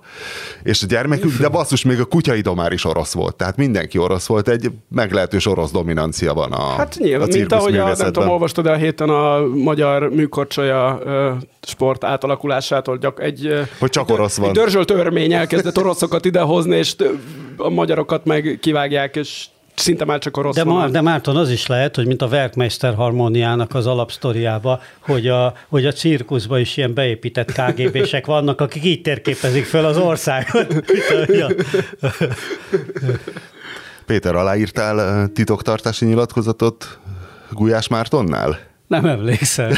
[0.62, 4.48] és a gyermekük, de basszus, még a kutyaidomár is orosz volt, tehát mindenki orosz volt,
[4.48, 8.66] egy meglehetős orosz dominancia van a Hát nyilván, a mint ahogy a, nem tudom, olvastad
[8.66, 11.02] el héten a magyar műkorcsolya
[11.62, 14.48] sport átalakulásától, gyak egy, hogy csak orosz van.
[14.48, 16.94] Egy dörzsölt örmény elkezdett oroszokat idehozni, és
[17.56, 19.46] a magyarokat meg kivágják, és
[19.80, 20.92] szinte már csak orosz de, van.
[20.92, 25.86] de Márton, az is lehet, hogy mint a Werkmeister harmóniának az alapsztoriába, hogy a, hogy
[25.86, 30.84] a cirkuszban is ilyen beépített KGB-sek vannak, akik így térképezik fel az országot.
[34.06, 36.98] Péter, aláírtál titoktartási nyilatkozatot
[37.50, 38.58] Gulyás Mártonnál?
[38.86, 39.72] Nem emlékszem.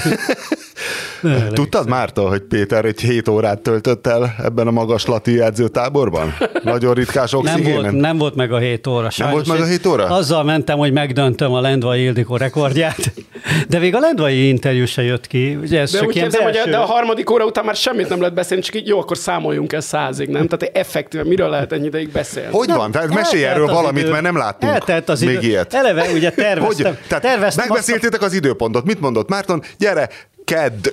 [1.53, 6.35] Tudtad, Márta, hogy Péter egy hét órát töltött el ebben a magas lati edzőtáborban?
[6.63, 7.73] Nagyon ritkás oxigénen?
[7.73, 9.11] Nem volt, nem volt meg a hét óra.
[9.11, 9.19] Sajnos.
[9.19, 10.05] Nem volt meg a hét óra?
[10.05, 13.13] Azzal mentem, hogy megdöntöm a Lendvai Ildikó rekordját,
[13.69, 15.59] de még a Lendvai interjú se jött ki.
[15.63, 18.35] Ugye ez de úgy képzem, hogy de a harmadik óra után már semmit nem lehet
[18.35, 20.47] beszélni, csak így jó, akkor számoljunk ezt százig, nem?
[20.49, 22.53] Tehát effektíven miről lehet ennyi ideig beszélni?
[22.53, 22.91] Hogy van?
[22.91, 24.11] Tehát mesélj erről valamit, idő.
[24.11, 25.47] mert nem láttunk Eltelt az még idő.
[25.47, 25.75] ilyet.
[25.75, 26.87] Eleve ugye terveztem.
[26.87, 26.99] Hogy?
[27.09, 28.85] Tehát terveztem megbeszéltétek az időpontot.
[28.85, 29.63] Mit mondott Márton?
[29.79, 30.09] Gyere,
[30.53, 30.89] kedd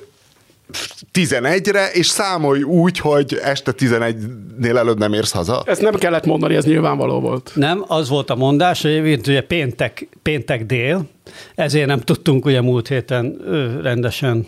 [1.14, 5.64] 11-re, és számolj úgy, hogy este 11-nél előbb nem érsz haza?
[5.66, 7.52] Ezt nem kellett mondani, ez nyilvánvaló volt.
[7.56, 11.10] Nem, az volt a mondás, hogy ugye péntek, péntek dél,
[11.56, 13.38] ezért nem tudtunk ugye múlt héten
[13.82, 14.48] rendesen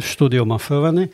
[0.00, 1.10] stúdióban fölvenni.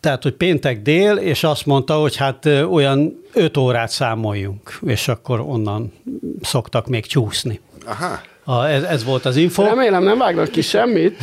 [0.00, 5.40] Tehát, hogy péntek dél, és azt mondta, hogy hát olyan 5 órát számoljunk, és akkor
[5.40, 5.92] onnan
[6.42, 7.60] szoktak még csúszni.
[7.86, 8.20] Aha.
[8.44, 9.62] A, ez, ez volt az info.
[9.62, 11.16] Remélem nem vágnak ki semmit.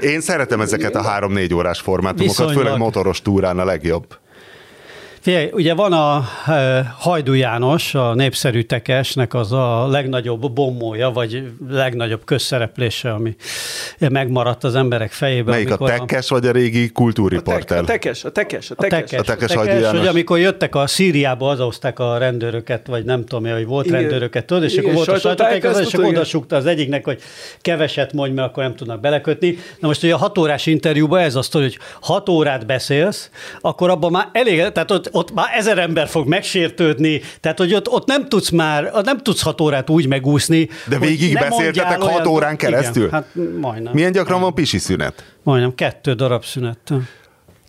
[0.00, 2.62] Én szeretem ezeket a három-négy órás formátumokat, Viszonylag.
[2.62, 4.06] főleg motoros túrán a legjobb.
[5.22, 6.24] Figyelj, ugye van a
[6.98, 13.36] Hajdú János, a népszerű tekesnek az a legnagyobb bombója, vagy legnagyobb közszereplése, ami
[13.98, 15.54] megmaradt az emberek fejében.
[15.54, 16.34] Melyik a tekes, a...
[16.34, 17.78] vagy a régi kultúriporter?
[17.78, 18.98] A, tekes, a tekes, a tekes.
[18.98, 23.04] A tekes, a tekes, a tekes hogy amikor jöttek a Szíriába, azozták a rendőröket, vagy
[23.04, 24.00] nem tudom, hogy volt igen.
[24.00, 27.20] rendőröket, tudod, és igen, akkor volt a sajtótájékoztató, és akkor oda sukta az egyiknek, hogy
[27.60, 29.58] keveset mondj, mert akkor nem tudnak belekötni.
[29.78, 33.30] Na most ugye a hat órás interjúban ez a sztori, hogy hat órát beszélsz,
[33.60, 37.88] akkor abban már elég, tehát ott ott már ezer ember fog megsértődni, tehát hogy ott,
[37.88, 40.68] ott nem tudsz már, nem tudsz hat órát úgy megúszni.
[40.88, 43.06] De végig beszéltetek hat órán keresztül?
[43.06, 43.26] Igen, hát
[43.60, 43.92] majdnem.
[43.92, 45.34] Milyen gyakran van pisi szünet?
[45.42, 46.92] Majdnem, kettő darab szünet.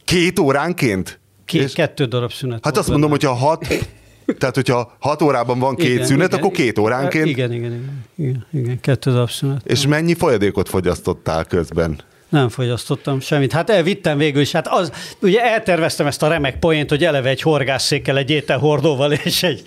[0.05, 1.19] Két óránként?
[1.45, 1.73] Két.
[1.73, 2.59] Kettő darab szünet.
[2.65, 3.67] Hát azt mondom, hogyha hat,
[4.39, 7.27] tehát, hogyha hat órában van két igen, szünet, igen, akkor két óránként.
[7.27, 9.61] Igen, igen, igen, igen, igen kettő darab szünet.
[9.65, 11.99] És mennyi folyadékot fogyasztottál közben?
[12.33, 13.51] Nem fogyasztottam semmit.
[13.51, 14.51] Hát elvittem végül is.
[14.51, 14.91] Hát az,
[15.21, 19.61] ugye elterveztem ezt a remek poént, hogy eleve egy horgászszékkel, egy ételhordóval és egy,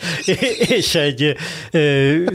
[0.59, 1.37] és egy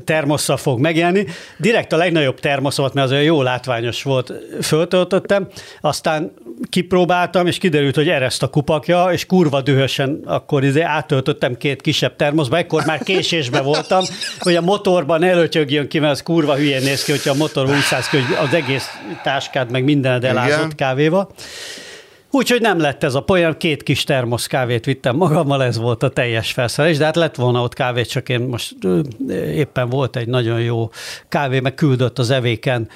[0.06, 1.26] termosszal fog megjelenni.
[1.58, 5.48] Direkt a legnagyobb termoszomat, mert az olyan jó látványos volt, föltöltöttem.
[5.82, 6.34] Aztán
[6.70, 12.16] kipróbáltam, és kiderült, hogy ereszt a kupakja, és kurva dühösen akkor izé átöltöttem két kisebb
[12.16, 14.04] termoszba, ekkor már késésbe voltam,
[14.40, 18.10] hogy a motorban előtyögjön ki, mert az kurva hülyén néz ki, hogyha a motor 200
[18.10, 18.86] hogy az egész
[19.24, 21.30] táskát, meg minden elázott kávéba.
[22.34, 26.10] Úgyhogy nem lett ez a poén, két kis termosz kávét vittem magammal, ez volt a
[26.10, 28.76] teljes felszerelés, de hát lett volna ott kávét, csak én most
[29.54, 30.90] éppen volt egy nagyon jó
[31.30, 32.90] kávé, meg küldött az evéken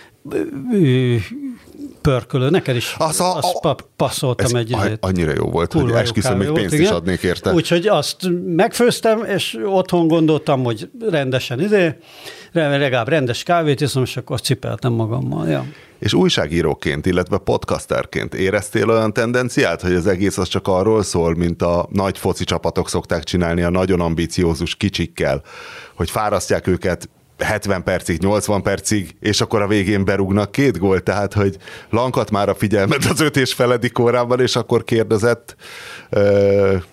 [2.05, 2.49] pörkölő.
[2.49, 6.51] Neked is az a, azt a, passzoltam egy a, Annyira jó volt, hogy esküszöm, még
[6.51, 7.53] pénzt volt, is adnék érte.
[7.53, 11.95] Úgyhogy azt megfőztem, és otthon gondoltam, hogy rendesen izé,
[12.51, 15.47] legalább rendes kávét iszom, és akkor cipeltem magammal.
[15.47, 15.65] Ja.
[15.99, 21.61] És újságíróként, illetve podcasterként éreztél olyan tendenciát, hogy az egész az csak arról szól, mint
[21.61, 25.41] a nagy foci csapatok szokták csinálni a nagyon ambiciózus kicsikkel,
[25.95, 31.33] hogy fárasztják őket 70 percig, 80 percig, és akkor a végén berúgnak két gól, tehát
[31.33, 31.57] hogy
[31.89, 35.55] lankat már a figyelmet az öt és feledik órában, és akkor kérdezett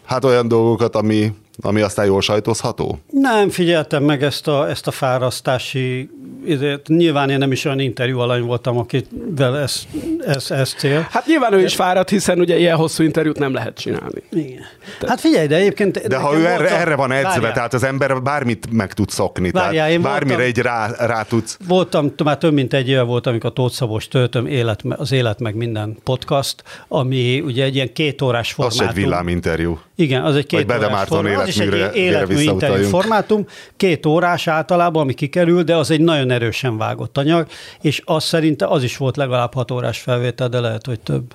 [0.05, 2.99] hát olyan dolgokat, ami, ami aztán jól sajtozható?
[3.11, 6.11] Nem figyeltem meg ezt a, ezt a fárasztási,
[6.47, 6.88] időt.
[6.88, 9.83] nyilván én nem is olyan interjú alany voltam, akivel ez,
[10.27, 11.07] ez, ez cél.
[11.11, 14.23] Hát nyilván ő is fáradt, hiszen ugye ilyen hosszú interjút nem lehet csinálni.
[14.31, 14.62] Igen.
[14.83, 15.09] Tehát...
[15.09, 16.07] Hát figyelj, de egyébként...
[16.09, 16.79] De ha ő erre, voltam...
[16.79, 17.53] erre van edzve, Várjál.
[17.53, 21.59] tehát az ember bármit meg tud szokni, Várjál, tehát bármire voltam, egy rá, rá tudsz.
[21.69, 25.55] Voltam, már több mint egy éve volt, amikor Tóth Szabos töltöm élet, az Élet meg
[25.55, 28.87] minden podcast, ami ugye egy ilyen két órás formátum.
[28.87, 29.79] Az egy villáminterjú.
[29.95, 31.41] Igen, az egy két Vagy órás formátum.
[31.42, 36.31] Az is egy életmű interjú formátum, két órás általában, ami kikerül, de az egy nagyon
[36.31, 37.46] erősen vágott anyag,
[37.81, 41.35] és az szerinte az is volt legalább hat órás felvétel, de lehet, hogy több.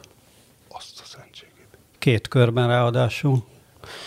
[0.70, 1.78] Azt a szentségét.
[2.00, 3.44] Két körben ráadásul.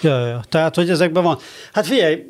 [0.00, 0.40] Ja, ja.
[0.48, 1.38] Tehát, hogy ezekben van.
[1.72, 2.22] Hát figyelj,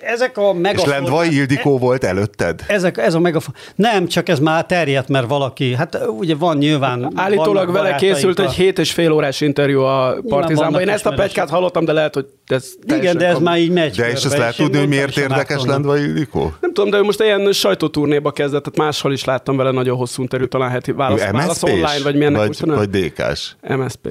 [0.00, 0.88] ezek a megafon...
[0.88, 2.60] És Lendvai Ildikó volt előtted?
[2.66, 3.54] Ezek, ez a megafon...
[3.74, 7.12] Nem, csak ez már terjedt, mert valaki, hát ugye van nyilván...
[7.14, 10.80] Állítólag vele készült egy hét és fél órás interjú a Partizánban.
[10.80, 13.96] Én ezt a pegykát hallottam, de lehet, hogy ez Igen, de ez már így megy.
[13.96, 16.54] De és ezt lehet tudni, hogy miért érdekes Lendvai Ildikó?
[16.60, 20.22] Nem tudom, de ő most ilyen sajtóturnéba kezdett, tehát máshol is láttam vele nagyon hosszú
[20.22, 23.54] interjút, talán heti válasz, válasz online, vagy milyennek vagy, úgy Vagy DK-s?
[23.68, 24.08] MSZP.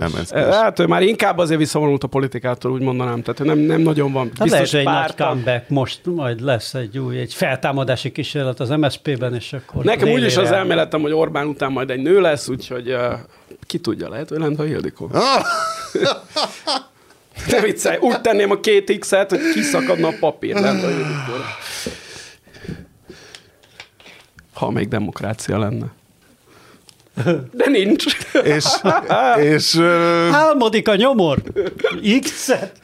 [0.51, 3.21] Hát ő már inkább azért visszavonult a politikától, úgy mondanám.
[3.21, 4.31] Tehát nem, nem nagyon van.
[4.37, 9.35] Hát Biztos egy nagy comeback, most majd lesz egy új, egy feltámadási kísérlet az MSZP-ben,
[9.35, 9.83] és akkor...
[9.83, 13.13] Nekem úgyis az elméletem, hogy Orbán után majd egy nő lesz, úgyhogy uh,
[13.61, 15.11] ki tudja, lehet, hogy lenne a Hildikó.
[17.51, 21.45] Nem viccelj, úgy tenném a két X-et, hogy kiszakadna a papír, nem a Hildikóra.
[24.53, 25.85] Ha még demokrácia lenne.
[27.51, 28.05] De nincs.
[28.43, 28.65] És,
[29.39, 29.77] és
[30.31, 31.41] Álmodik a nyomor.
[32.21, 32.81] X-et.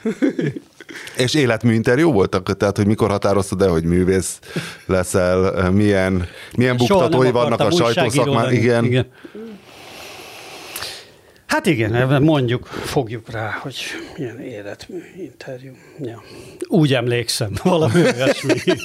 [1.17, 2.57] És életmű interjú voltak?
[2.57, 4.39] Tehát, hogy mikor határoztad el, hogy művész
[4.85, 6.27] leszel, milyen,
[6.57, 8.51] milyen buktatói vannak a sajtószakmán?
[8.51, 8.85] Igen.
[8.85, 9.05] igen.
[11.45, 13.75] Hát igen, mondjuk, fogjuk rá, hogy
[14.17, 15.71] milyen életmű interjú.
[15.99, 16.23] Ja.
[16.67, 18.53] Úgy emlékszem, valami olyasmi.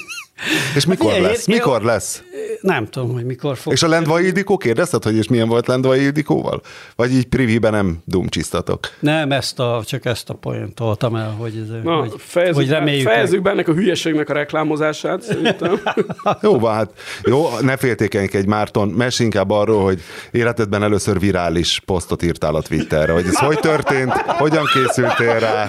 [0.75, 1.45] És mikor hát, lesz?
[1.45, 2.23] Mikor lesz?
[2.61, 3.73] Nem tudom, hogy mikor fog.
[3.73, 6.61] És a Lendvai Ildikó kérdezted, hogy és milyen volt Lendvai Ildikóval?
[6.95, 8.79] Vagy így priviben nem dumcsisztatok?
[8.99, 12.69] Nem, ezt a, csak ezt a poént toltam el, hogy, ez, Na, hogy, fejezzük, hogy
[12.69, 13.07] reméljük.
[13.07, 15.81] Fejezzük be ennek a hülyeségnek a reklámozását, szerintem.
[16.41, 16.89] jó, van, hát
[17.23, 23.11] jó, ne féltékenykedj Márton, mesélj inkább arról, hogy életedben először virális posztot írtál a Twitterre,
[23.11, 25.65] hogy ez hogy történt, hogyan készültél rá,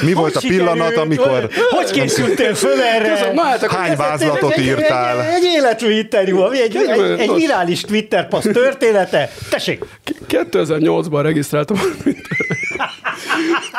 [0.00, 1.48] mi hogy volt a pillanat, amikor...
[1.70, 3.08] Hogy készültél föl erre?
[3.08, 5.20] Köszönöm, na, hát Hány vázlatot írtál?
[5.20, 9.30] Egy, egy, egy életű interjú, egy, egy, egy, egy virális Twitter passz története.
[9.50, 9.84] Tessék!
[10.28, 11.76] 2008-ban regisztráltam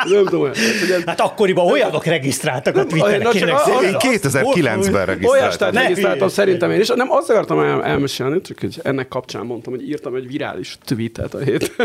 [0.04, 0.58] nem tudom, hogy
[0.90, 1.04] ez...
[1.06, 5.30] Hát akkoriban olyanok regisztráltak a Twitterre, Én 2009-ben regisztráltam.
[5.30, 6.88] Olyas regisztráltam szerintem én is.
[6.88, 11.34] Nem azt akartam el, elmesélni, csak hogy ennek kapcsán mondtam, hogy írtam egy virális tweetet
[11.34, 11.76] a hét.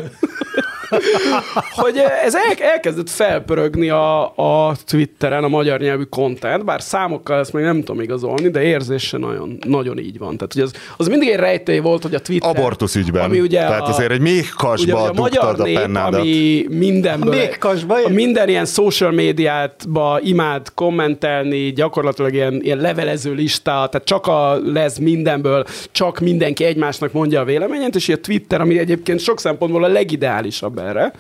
[1.76, 7.54] Hogy ez el, elkezdett felpörögni a, a Twitteren a magyar nyelvű content, bár számokkal ezt
[7.54, 10.38] még nem tudom igazolni, de érzése nagyon, nagyon így van.
[10.38, 12.50] Tehát, hogy az, az mindig egy rejtély volt, hogy a Twitter...
[12.50, 13.24] Abortusz ügyben.
[13.24, 16.20] Ami ugye Tehát a, azért egy méhkasba ugye, a magyar nép, a pennádat.
[16.20, 17.36] ami mindenből...
[17.60, 24.28] A, a minden ilyen social médiátba imád kommentelni, gyakorlatilag ilyen, ilyen levelező lista, tehát csak
[24.28, 29.40] a lesz mindenből, csak mindenki egymásnak mondja a véleményét, és ilyen Twitter, ami egyébként sok
[29.40, 31.14] szempontból a legideálisabb erre,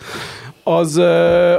[0.63, 0.97] az,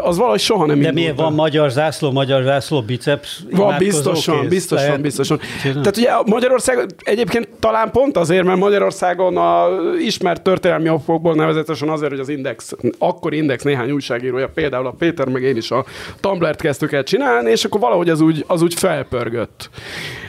[0.02, 3.42] az valahogy soha nem De miért van magyar zászló, magyar zászló, biceps?
[3.50, 4.48] Van, biztosan, kész.
[4.48, 5.00] biztosan, Lehet...
[5.00, 5.40] biztosan.
[5.62, 12.10] Tehát ugye Magyarország egyébként talán pont azért, mert Magyarországon a ismert történelmi okokból nevezetesen azért,
[12.10, 15.84] hogy az Index, akkor Index néhány újságírója, például a Péter, meg én is a
[16.20, 19.70] Tumblr-t kezdtük el csinálni, és akkor valahogy az úgy, az úgy felpörgött.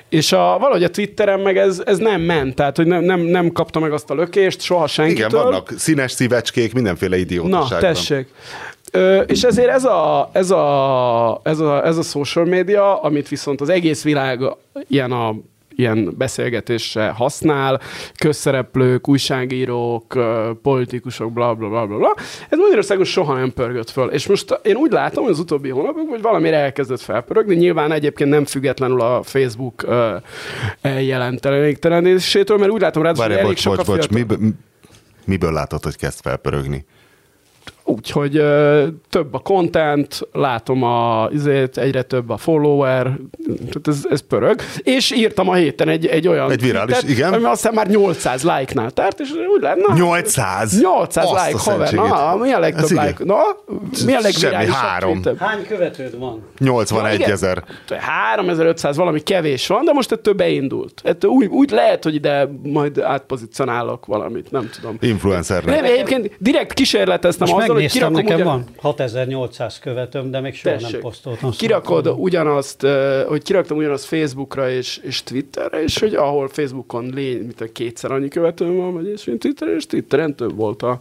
[0.10, 3.52] És a, valahogy a Twitteren meg ez, ez nem ment, tehát hogy nem, nem, nem
[3.52, 5.28] kapta meg azt a lökést soha senkitől.
[5.28, 7.80] Igen, vannak színes szívecskék, mindenféle idiótaságban.
[7.80, 8.28] Na, tessék.
[8.92, 13.62] Ö, és ezért ez a, ez, a, ez, a, ez a social media, amit viszont
[13.62, 14.40] az egész világ
[14.88, 15.36] ilyen a
[15.76, 17.82] ilyen beszélgetésre használ,
[18.18, 20.20] közszereplők, újságírók,
[20.62, 21.98] politikusok, bla bla bla bla.
[21.98, 22.14] bla.
[22.50, 24.10] Ez Magyarországon soha nem pörgött föl.
[24.10, 27.56] És most én úgy látom, hogy az utóbbi hónapokban, hogy valamire elkezdett felpörögni.
[27.56, 29.86] Nyilván egyébként nem függetlenül a Facebook
[30.82, 34.38] eljelentelenésétől, mert úgy látom rá, hogy elég bocs, sok bocs, bocs, miből,
[35.26, 36.86] miből látod, hogy kezd felpörögni?
[37.88, 38.32] Úgyhogy
[39.10, 43.04] több a content, látom a, izét, egyre több a follower,
[43.46, 44.62] tehát ez, ez pörög.
[44.84, 47.34] És írtam a héten egy, egy olyan Egy virális, tweetet, igen.
[47.34, 49.94] Ami aztán már 800 like-nál tárt, és úgy lenne.
[49.94, 50.82] 800?
[50.82, 51.94] 800 Azt like, haver.
[51.94, 53.24] Na, mi a legtöbb like?
[53.24, 53.38] Na,
[54.06, 55.22] mi a legvirálisabb három.
[55.38, 56.44] Hány követőd van?
[56.60, 57.64] 81 ezer.
[58.00, 61.02] 3500 valami kevés van, de most ettől beindult.
[61.04, 64.98] Ettől úgy, úgy lehet, hogy ide majd átpozicionálok valamit, nem tudom.
[65.02, 65.76] Influencernek.
[65.76, 68.48] Nem, egyébként direkt kísérleteztem azzal, hogy kirakom nekem ugyan...
[68.48, 70.92] van 6800 követőm, de még soha Tessék.
[70.92, 71.52] nem posztoltam.
[71.52, 72.88] Kirakod ugyanazt,
[73.28, 78.12] hogy kiraktam ugyanazt Facebookra és, és Twitterre, és hogy ahol Facebookon lény, mint a kétszer
[78.12, 81.00] annyi követőm van, vagy és mint Twitter, és Twitteren több volt a,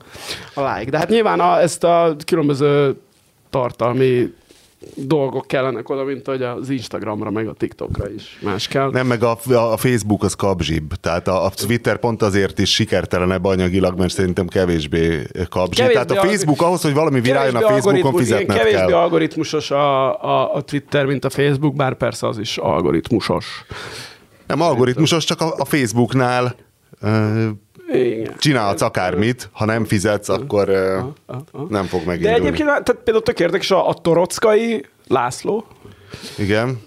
[0.55, 0.91] a like.
[0.91, 2.97] De hát nyilván a, ezt a különböző
[3.51, 4.33] tartalmi
[4.95, 8.91] dolgok kellenek oda, mint hogy az Instagramra, meg a TikTokra is más kell.
[8.91, 9.39] Nem, meg a,
[9.73, 14.47] a Facebook az kabzsibb, tehát a, a Twitter pont azért is sikertelenebb anyagilag, mert szerintem
[14.47, 15.91] kevésbé kabzsibb.
[15.91, 18.93] Tehát a Facebook ahhoz, hogy valami viráljon a Facebookon fizetned kevésbé kell.
[18.93, 23.65] algoritmusos a, a, a Twitter, mint a Facebook, bár persze az is algoritmusos.
[24.47, 26.57] Nem algoritmusos, csak a, a Facebooknál
[27.93, 28.35] igen.
[28.39, 30.69] Csinálhatsz akármit, ha nem fizetsz, akkor
[31.69, 32.39] nem fog megindulni.
[32.39, 35.67] De egyébként tehát például tök érdekes a, a Torockai László,
[36.39, 36.81] igen.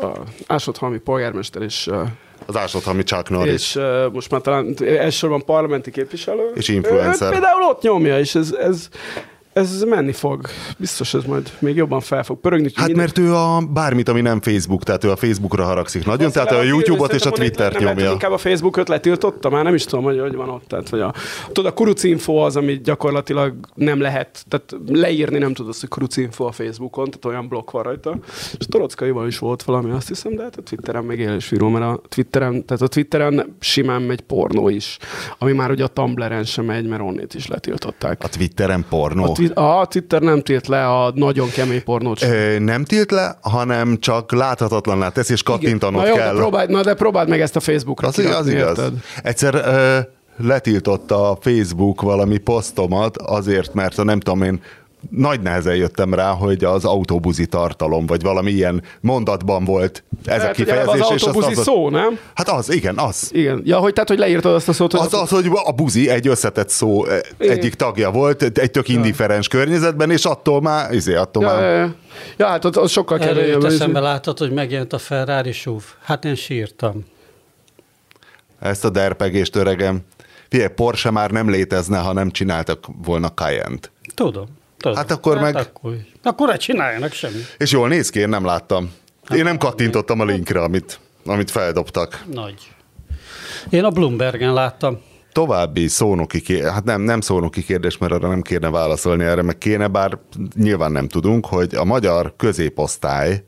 [0.00, 0.10] A
[0.46, 1.90] Ásodhalmi polgármester és
[2.46, 3.52] az Ásodhalmi Chuck Norris.
[3.52, 6.50] És uh, most már talán elsősorban parlamenti képviselő.
[6.54, 7.28] És influencer.
[7.28, 8.88] Ő, például ott nyomja, és ez, ez,
[9.52, 10.46] ez menni fog.
[10.78, 12.70] Biztos ez majd még jobban fel fog pörögni.
[12.74, 13.04] Hát minden...
[13.04, 16.52] mert ő a bármit, ami nem Facebook, tehát ő a Facebookra haragszik nagyon, Azt tehát
[16.52, 18.10] a YouTube-ot és a Twittert nem nyomja.
[18.10, 20.64] Inkább a Facebookot letiltotta, már nem is tudom, hogy, hogy van ott.
[20.66, 21.14] Tehát, hogy a,
[21.46, 26.52] tudod, a kurucinfo az, ami gyakorlatilag nem lehet, tehát leírni nem tudod hogy kurucinfo a
[26.52, 28.18] Facebookon, tehát olyan blokk van rajta.
[28.58, 31.84] És Torockaival is volt valami, azt hiszem, de hát a Twitteren még él is mert
[31.84, 34.98] a Twitteren, tehát a Twitteren simán megy pornó is,
[35.38, 38.22] ami már ugye a Tumblr-en sem megy, mert onnét is letiltották.
[38.24, 39.24] A Twitteren pornó?
[39.24, 43.98] A, a Twitter nem tilt le a nagyon kemény pornót Ö, nem tilt le, hanem
[43.98, 46.32] csak láthatatlanná tesz, és kattintanod na jó, kell.
[46.32, 48.48] De próbáld, na de próbáld meg ezt a Facebookra az, az igaz.
[48.48, 48.92] Érted?
[49.22, 49.98] Egyszer ö,
[50.46, 54.60] letiltotta a Facebook valami posztomat azért, mert a nem tudom én
[55.10, 60.50] nagy nehezen jöttem rá, hogy az autóbuzi tartalom, vagy valami ilyen mondatban volt ez a
[60.50, 61.00] kifejezés.
[61.00, 62.18] Az autóbuzi az, szó, nem?
[62.34, 63.30] Hát az, igen, az.
[63.32, 63.62] Igen.
[63.64, 64.92] Ja, hogy tehát, hogy leírtad azt a szót.
[64.92, 67.56] Hogy az, az, hogy a buzi egy összetett szó e, igen.
[67.56, 69.58] egyik tagja volt, egy tök indiferens ja.
[69.58, 71.62] környezetben, és attól már, izé, attól ja, már...
[71.62, 71.94] Ja, ja.
[72.36, 73.50] ja, hát az, az sokkal kevésbé.
[73.50, 75.82] Előtt eszembe látod, hogy megjelent a Ferrari SUV.
[76.02, 77.04] Hát én sírtam.
[78.60, 80.00] Ezt a derpegést, öregem.
[80.48, 83.90] Figyelj, Porsche már nem létezne, ha nem csináltak volna Cayenne-t.
[84.14, 84.58] Tudom.
[84.80, 84.96] Tudom.
[84.96, 85.56] Hát akkor hát meg...
[85.56, 87.42] Akkor, akkor csináljanak semmi.
[87.58, 88.92] És jól néz ki, én nem láttam.
[89.24, 92.24] Hát én nem kattintottam a linkre, amit, amit feldobtak.
[92.32, 92.72] Nagy.
[93.70, 95.00] Én a Bloombergen láttam.
[95.32, 99.58] További szónoki kérdés, hát nem, nem szónoki kérdés, mert arra nem kéne válaszolni, erre meg
[99.58, 100.18] kéne, bár
[100.54, 103.44] nyilván nem tudunk, hogy a magyar középosztály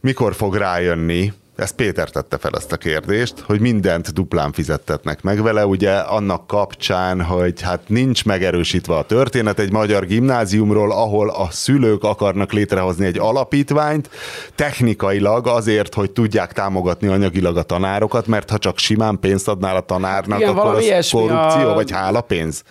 [0.00, 5.42] mikor fog rájönni, ezt Péter tette fel ezt a kérdést, hogy mindent duplán fizettetnek meg
[5.42, 11.48] vele, ugye annak kapcsán, hogy hát nincs megerősítve a történet egy magyar gimnáziumról, ahol a
[11.50, 14.10] szülők akarnak létrehozni egy alapítványt,
[14.54, 19.80] technikailag azért, hogy tudják támogatni anyagilag a tanárokat, mert ha csak simán pénzt adnál a
[19.80, 21.74] tanárnak, Igen, akkor az korrupció, a...
[21.74, 22.62] vagy hálapénz?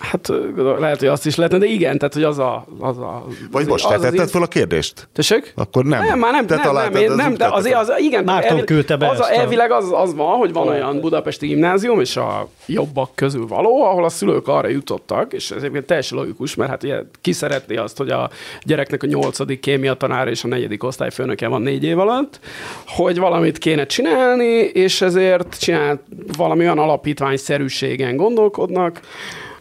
[0.00, 0.32] Hát
[0.78, 2.66] lehet, hogy azt is lehetne, de igen, tehát hogy az a...
[2.78, 5.08] Az a Vagy most te tetted fel a kérdést?
[5.12, 5.52] Tessék?
[5.56, 6.04] Akkor nem.
[6.04, 8.96] Nem, már nem, te nem, nem, én, nem de azért az, igen, Márton elvi, küldte
[8.96, 13.10] be az, a, elvileg az, az van, hogy van olyan budapesti gimnázium, és a jobbak
[13.14, 17.02] közül való, ahol a szülők arra jutottak, és ez egyébként teljesen logikus, mert hát ugye
[17.20, 18.30] ki szeretné azt, hogy a
[18.62, 22.40] gyereknek a nyolcadik kémia tanára és a negyedik osztályfőnöke van négy év alatt,
[22.86, 26.02] hogy valamit kéne csinálni, és ezért csinál
[26.36, 29.00] valami olyan alapítványszerűségen gondolkodnak,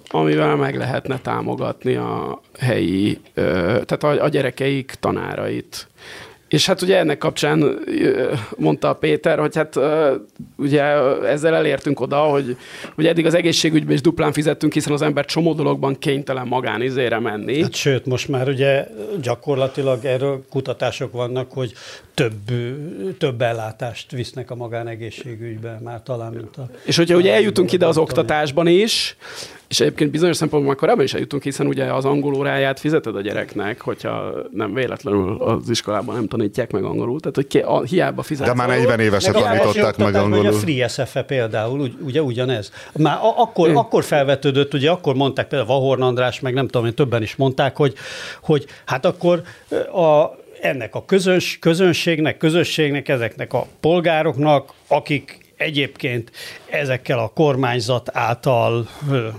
[0.09, 5.87] amivel meg lehetne támogatni a helyi, tehát a, a gyerekeik tanárait.
[6.47, 7.79] És hát ugye ennek kapcsán
[8.57, 9.79] mondta a Péter, hogy hát
[10.55, 10.81] ugye
[11.27, 12.57] ezzel elértünk oda, hogy
[12.97, 17.61] ugye eddig az egészségügyben is duplán fizettünk, hiszen az ember csomó dologban kénytelen magánizére menni.
[17.61, 18.87] Hát sőt, most már ugye
[19.21, 21.73] gyakorlatilag erről kutatások vannak, hogy
[22.19, 22.51] több,
[23.17, 26.69] több ellátást visznek a magánegészségügybe, már talán, mint a...
[26.85, 29.15] És hogyha ugye eljutunk ide az oktatásban is,
[29.67, 33.21] és egyébként bizonyos szempontból már korábban is eljutunk, hiszen ugye az angol óráját fizeted a
[33.21, 38.21] gyereknek, hogyha nem véletlenül az iskolában nem tanítják meg angolul, tehát hogy ki, a, hiába
[38.21, 38.47] fizetsz.
[38.47, 40.47] De már 40 évesen tanították meg angolul.
[40.47, 42.71] A Free SFE például, ugye ugyanez.
[42.97, 47.21] Már akkor, akkor felvetődött, ugye akkor mondták például Vahorn András, meg nem tudom, én többen
[47.21, 47.93] is mondták, hogy,
[48.41, 49.41] hogy hát akkor
[49.93, 56.31] a, ennek a közös, közönségnek, közösségnek, ezeknek a polgároknak, akik egyébként
[56.69, 58.87] ezekkel a kormányzat által,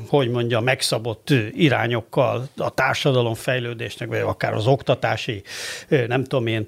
[0.09, 5.43] hogy mondja, megszabott irányokkal a társadalom fejlődésnek, vagy akár az oktatási,
[6.07, 6.65] nem tudom én,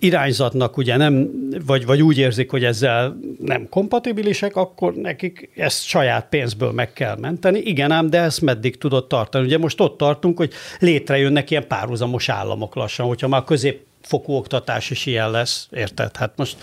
[0.00, 1.30] irányzatnak ugye nem,
[1.66, 7.16] vagy, vagy úgy érzik, hogy ezzel nem kompatibilisek, akkor nekik ezt saját pénzből meg kell
[7.16, 7.58] menteni.
[7.58, 9.44] Igen ám, de ezt meddig tudott tartani?
[9.44, 14.90] Ugye most ott tartunk, hogy létrejönnek ilyen párhuzamos államok lassan, hogyha már közép fokú oktatás
[14.90, 16.16] is ilyen lesz, érted?
[16.16, 16.56] Hát most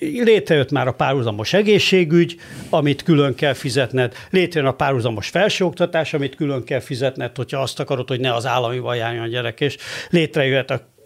[0.00, 2.36] létrejött már a párhuzamos egészségügy,
[2.70, 8.08] amit külön kell fizetned, létrejön a párhuzamos felsőoktatás, amit külön kell fizetned, hogyha azt akarod,
[8.08, 9.76] hogy ne az állami járjon a gyerek, és
[10.10, 10.96] létrejött a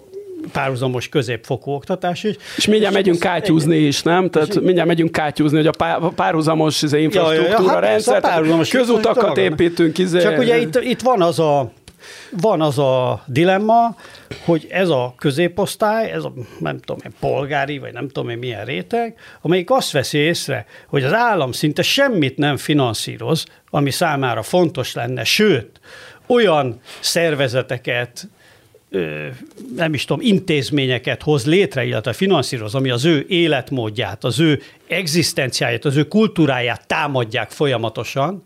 [0.52, 2.34] párhuzamos középfokú oktatás is.
[2.56, 4.30] És mindjárt megyünk kátyúzni is, nem?
[4.30, 9.38] Tehát mindjárt megyünk kátyúzni, hogy a párhuzamos izé, infrastruktúra ja, ja, ja, rendszer, hát közutakat
[9.38, 9.98] építünk.
[9.98, 10.20] Izé.
[10.20, 11.72] Csak ugye itt, itt van az a
[12.30, 13.96] van az a dilemma,
[14.44, 18.64] hogy ez a középosztály, ez a nem tudom én, polgári, vagy nem tudom én milyen
[18.64, 24.94] réteg, amelyik azt veszi észre, hogy az állam szinte semmit nem finanszíroz, ami számára fontos
[24.94, 25.80] lenne, sőt,
[26.26, 28.28] olyan szervezeteket,
[29.76, 35.84] nem is tudom, intézményeket hoz létre, illetve finanszíroz, ami az ő életmódját, az ő egzisztenciáját,
[35.84, 38.44] az ő kultúráját támadják folyamatosan,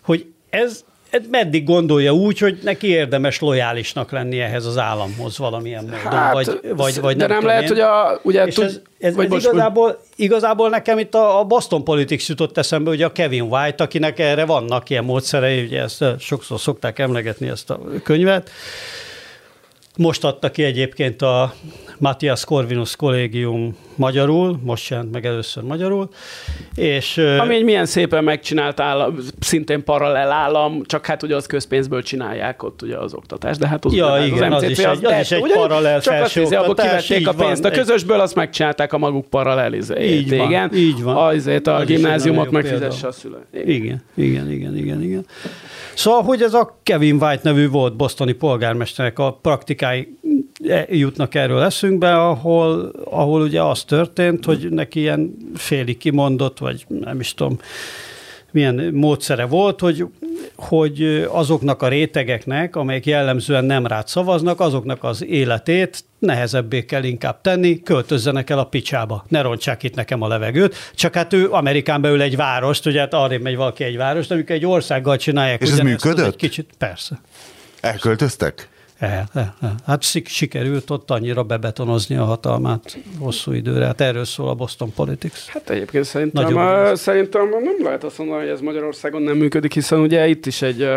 [0.00, 0.84] hogy ez
[1.30, 6.60] meddig gondolja úgy, hogy neki érdemes lojálisnak lenni ehhez az államhoz valamilyen módon, hát, vagy,
[6.76, 7.68] vagy, vagy de nem, nem lehet, én.
[7.68, 8.20] hogy a...
[8.22, 12.28] Ugye, tud, ez, ez, vagy ez most, igazából, igazából nekem itt a, a Boston Politics
[12.28, 16.98] jutott eszembe, hogy a Kevin White, akinek erre vannak ilyen módszerei, ugye ezt sokszor szokták
[16.98, 18.50] emlegetni ezt a könyvet,
[19.96, 21.54] most adta ki egyébként a
[21.98, 26.08] Matthias Corvinus kollégium magyarul, most jelent meg először magyarul.
[26.74, 32.02] És, Ami egy milyen szépen megcsinált állam, szintén paralel állam, csak hát ugye az közpénzből
[32.02, 35.04] csinálják ott ugye az oktatást, de hát az, ja, az igen, az, az, is egy,
[35.04, 37.62] az is egy paralel csak felső azt abból kivették a pénzt.
[37.62, 40.10] Van, a közösből azt megcsinálták a maguk paralelizét.
[40.10, 40.74] Így van, igen.
[40.74, 41.16] így van.
[41.16, 43.44] Azért a gimnáziumot megfizesse a szülő.
[43.64, 45.26] Igen, igen, igen, igen, igen.
[45.94, 50.16] Szóval, hogy ez a Kevin White nevű volt bosztoni polgármesternek a praktikái
[50.68, 56.84] e, jutnak erről eszünkbe, ahol, ahol ugye az történt, hogy neki ilyen félig kimondott, vagy
[56.88, 57.58] nem is tudom,
[58.52, 60.06] milyen módszere volt, hogy,
[60.56, 67.40] hogy azoknak a rétegeknek, amelyek jellemzően nem rád szavaznak, azoknak az életét nehezebbé kell inkább
[67.40, 70.76] tenni, költözzenek el a picsába, ne rontsák itt nekem a levegőt.
[70.94, 74.54] Csak hát ő Amerikán belül egy várost, ugye hát arra megy valaki egy várost, amikor
[74.56, 75.62] egy országgal csinálják.
[75.62, 76.26] És ez működött?
[76.26, 77.20] Egy kicsit, persze.
[77.80, 78.68] Elköltöztek?
[79.02, 79.74] El, el, el.
[79.86, 83.84] Hát sikerült ott annyira bebetonozni a hatalmát hosszú időre.
[83.84, 85.46] Hát erről szól a Boston Politics.
[85.46, 89.98] Hát egyébként szerintem, a, szerintem nem lehet azt mondani, hogy ez Magyarországon nem működik, hiszen
[89.98, 90.88] ugye itt is egy,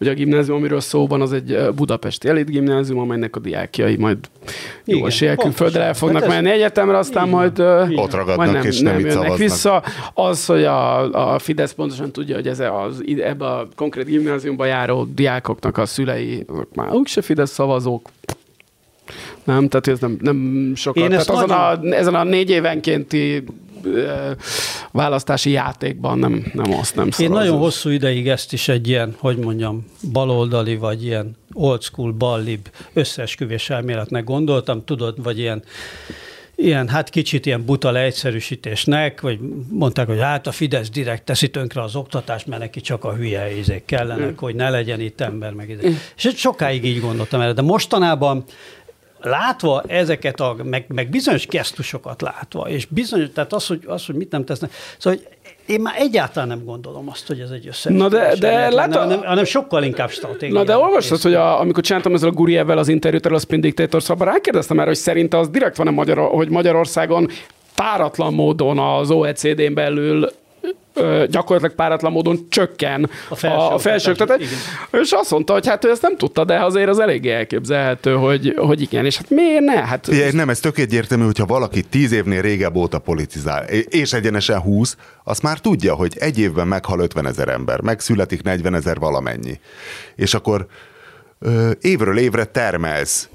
[0.00, 4.18] ugye a gimnázium, amiről szó van, az egy budapesti elit gimnázium, amelynek a diákjai majd
[4.84, 7.98] jó eséllyel külföldre el fognak hát menni egyetemre, aztán igen, majd, igen.
[7.98, 9.38] ott ragadnak majd nem, és nem, nem jönnek szavaznak.
[9.38, 9.82] vissza.
[10.14, 15.04] Az, hogy a, a Fidesz pontosan tudja, hogy ez az, ebbe a konkrét gimnáziumba járó
[15.14, 18.10] diákoknak a szülei, azok már úgyse Fidesz szavazók.
[19.44, 21.02] Nem, tehát ez nem, nem sokat.
[21.02, 21.92] Én tehát azon nagyon...
[21.92, 23.44] a, ezen a négy évenkénti
[24.90, 27.36] választási játékban nem, nem azt nem szavazom.
[27.36, 32.12] Én nagyon hosszú ideig ezt is egy ilyen, hogy mondjam, baloldali, vagy ilyen old school,
[32.12, 35.62] ballib összeesküvés elméletnek gondoltam, tudod, vagy ilyen
[36.60, 39.38] ilyen, hát kicsit ilyen buta leegyszerűsítésnek, vagy
[39.70, 43.56] mondták, hogy hát a Fidesz direkt teszi tönkre az oktatást, mert neki csak a hülye
[43.56, 44.36] izék kellenek, mm.
[44.36, 45.90] hogy ne legyen itt ember, meg izék.
[45.90, 45.94] Mm.
[46.16, 48.44] És sokáig így gondoltam erre, de mostanában
[49.20, 54.14] látva ezeket, a, meg, meg bizonyos gesztusokat látva, és bizonyos, tehát az, hogy, az, hogy
[54.14, 55.37] mit nem tesznek, szóval hogy
[55.68, 58.02] én már egyáltalán nem gondolom azt, hogy ez egy összefüggés.
[58.02, 60.58] Na de, de látod, hanem, hanem, sokkal inkább stratégia.
[60.58, 63.60] Na de olvastad, hogy a, amikor csináltam ezzel a Gurievvel az interjút erről a Spin
[63.60, 67.28] Dictator, szóval rákérdeztem erre, hogy szerinte az direkt van-e Magyar, hogy Magyarországon
[67.74, 70.30] páratlan módon az OECD-n belül
[71.30, 74.42] gyakorlatilag páratlan módon csökken a, a felsőoktatás.
[74.92, 78.54] És azt mondta, hogy hát ő ezt nem tudta, de azért az eléggé elképzelhető, hogy,
[78.56, 79.04] hogy igen.
[79.04, 79.86] És hát miért ne?
[79.86, 84.60] Hát, Igen, nem, ez tök egyértelmű, hogyha valaki tíz évnél régebb óta politizál, és egyenesen
[84.60, 89.60] húsz, azt már tudja, hogy egy évben meghal 50 ezer ember, megszületik 40 ezer valamennyi.
[90.16, 90.66] És akkor
[91.38, 93.28] ö, évről évre termelsz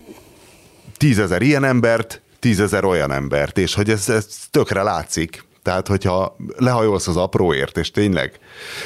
[0.98, 5.44] tízezer ilyen embert, tízezer olyan embert, és hogy ez, ez tökre látszik.
[5.64, 8.40] Tehát, hogyha lehajolsz az apróért, és tényleg,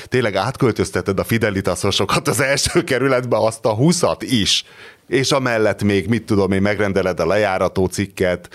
[0.06, 4.66] tényleg átköltözteted a fidelitasosokat az első kerületbe, azt a huszat is,
[5.08, 8.50] és amellett még, mit tudom én, megrendeled a lejárató cikket,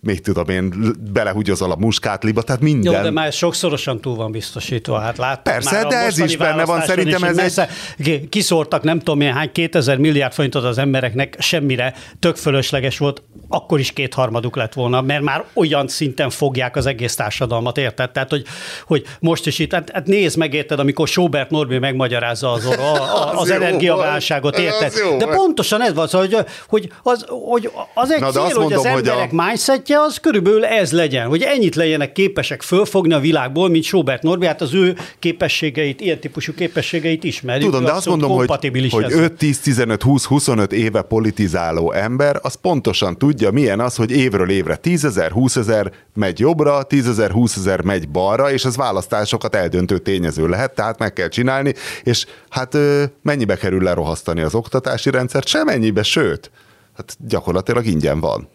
[0.00, 2.92] még tudom én, belehúgyozol a muskátliba, tehát minden.
[2.92, 6.64] Jó, de már sokszorosan túl van biztosítva, hát láttam Persze, már de ez is benne
[6.64, 7.68] van, szerintem ez messze,
[7.98, 8.28] egy...
[8.28, 13.78] Kiszórtak nem tudom én hány, 2000 milliárd forintot az embereknek, semmire, tök fölösleges volt, akkor
[13.78, 18.10] is kétharmaduk lett volna, mert már olyan szinten fogják az egész társadalmat, érted?
[18.10, 18.44] Tehát, hogy,
[18.86, 22.94] hogy most is itt, hát, hát nézd meg, érted, amikor Sobert Norbi megmagyarázza az, a,
[22.94, 24.92] a, az, az energiaválságot, érted?
[25.18, 28.72] De pontosan ez van, szóval, hogy, hogy, az, hogy az egy Na, cél, mondom, hogy
[28.72, 29.44] az emberek hogy a...
[29.44, 34.46] mindsetje az körülbelül ez legyen, hogy ennyit legyenek képesek fölfogni a világból, mint Sobert Norbi,
[34.46, 37.64] hát az ő képességeit, ilyen típusú képességeit ismerjük.
[37.70, 38.48] Tudom, de azt mondom, hogy,
[38.90, 45.30] hogy 5-10-15-20-25 éve politizáló ember, az pontosan tudja, milyen az, hogy évről évre 10 ezer,
[45.30, 50.48] 20 ezer megy jobbra, 10 ezer, 20 ezer megy balra, és az választásokat eldöntő tényező
[50.48, 52.76] lehet, tehát meg kell csinálni, és hát
[53.22, 55.46] mennyibe kerül lerohasztani az oktatási rendszert?
[55.46, 56.50] Sem ennyibe, sőt,
[56.96, 58.48] hát gyakorlatilag ingyen van.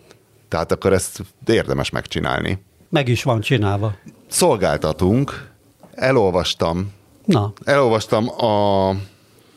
[0.48, 2.64] Tehát akkor ezt érdemes megcsinálni.
[2.90, 3.96] Meg is van csinálva.
[4.28, 5.50] Szolgáltatunk,
[5.94, 6.92] elolvastam,
[7.26, 7.54] Na.
[7.64, 8.90] elolvastam a,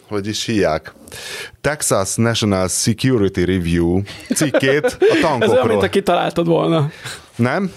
[0.09, 0.95] hogy is hívják,
[1.61, 4.03] Texas National Security Review
[4.35, 5.43] cikkét a tankokról.
[5.43, 6.91] Ez olyan, mint a kitaláltad volna.
[7.37, 7.73] Nem?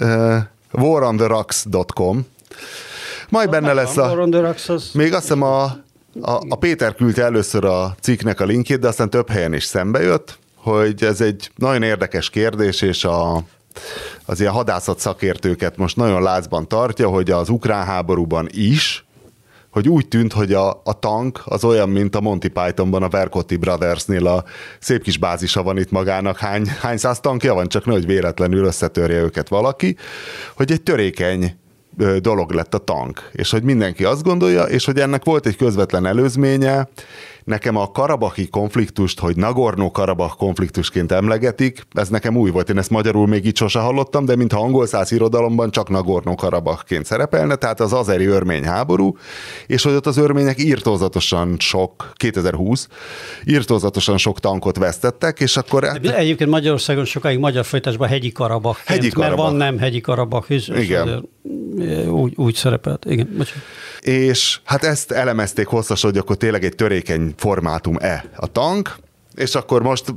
[0.00, 0.36] Uh,
[0.72, 2.26] warondtherocks.com
[3.28, 4.28] Majd benne lesz a...
[4.92, 5.82] Még azt hiszem a
[6.20, 10.00] a, a Péter küldte először a cikknek a linkjét, de aztán több helyen is szembe
[10.02, 13.42] jött, hogy ez egy nagyon érdekes kérdés, és a,
[14.24, 19.04] az ilyen hadászat szakértőket most nagyon lázban tartja, hogy az ukrán háborúban is,
[19.70, 23.56] hogy úgy tűnt, hogy a, a tank az olyan, mint a Monty Pythonban a Vercotti
[23.56, 24.44] Brothersnél a
[24.78, 29.20] szép kis bázisa van itt magának, hány, hány száz tankja van, csak nehogy véletlenül összetörje
[29.20, 29.96] őket valaki,
[30.56, 31.56] hogy egy törékeny
[32.20, 36.06] dolog lett a tank, és hogy mindenki azt gondolja, és hogy ennek volt egy közvetlen
[36.06, 36.88] előzménye,
[37.44, 43.26] Nekem a karabahi konfliktust, hogy Nagorno-Karabach konfliktusként emlegetik, ez nekem új volt, én ezt magyarul
[43.26, 48.26] még így sose hallottam, de mintha angol száz irodalomban csak Nagorno-Karabachként szerepelne, tehát az azeri
[48.26, 49.16] örmény háború,
[49.66, 52.88] és hogy ott az örmények írtózatosan sok, 2020,
[53.44, 55.84] írtózatosan sok tankot vesztettek, és akkor...
[55.84, 56.06] Hát...
[56.06, 58.88] Egyébként Magyarországon sokáig magyar folytásban hegyi Karabach.
[59.16, 60.68] mert van nem hegyi Karabach is.
[60.68, 61.28] Igen.
[62.08, 63.04] Úgy, úgy szerepelt.
[63.04, 63.62] Igen, bocsánat
[64.02, 68.96] és hát ezt elemezték hosszas, hogy akkor tényleg egy törékeny formátum-e a tank,
[69.34, 70.14] és akkor most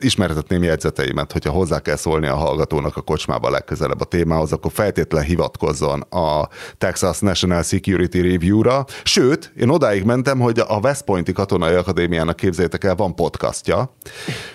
[0.00, 5.22] ismertetném jegyzeteimet, hogyha hozzá kell szólni a hallgatónak a kocsmába legközelebb a témához, akkor feltétlen
[5.22, 6.48] hivatkozzon a
[6.78, 8.84] Texas National Security Review-ra.
[9.02, 13.94] Sőt, én odáig mentem, hogy a West Pointi Katonai Akadémiának képzeljétek el, van podcastja.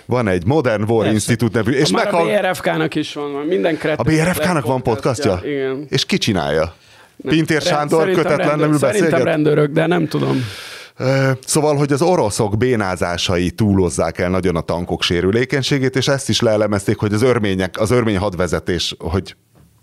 [0.06, 1.14] Van egy Modern War Persze.
[1.14, 1.72] Institute nevű.
[1.72, 2.28] És meghall...
[2.28, 5.42] a BRFK-nak is van, minden A BRFK-nak van podcastja?
[5.44, 5.86] Igen.
[5.90, 6.74] És ki csinálja?
[7.28, 8.94] Pintér Sándor kötetlenül beszélget?
[8.94, 10.46] Szerintem rendőrök, de nem tudom.
[11.46, 16.98] Szóval, hogy az oroszok bénázásai túlozzák el nagyon a tankok sérülékenységét, és ezt is leelemezték,
[16.98, 19.36] hogy az örmények, az örmény hadvezetés, hogy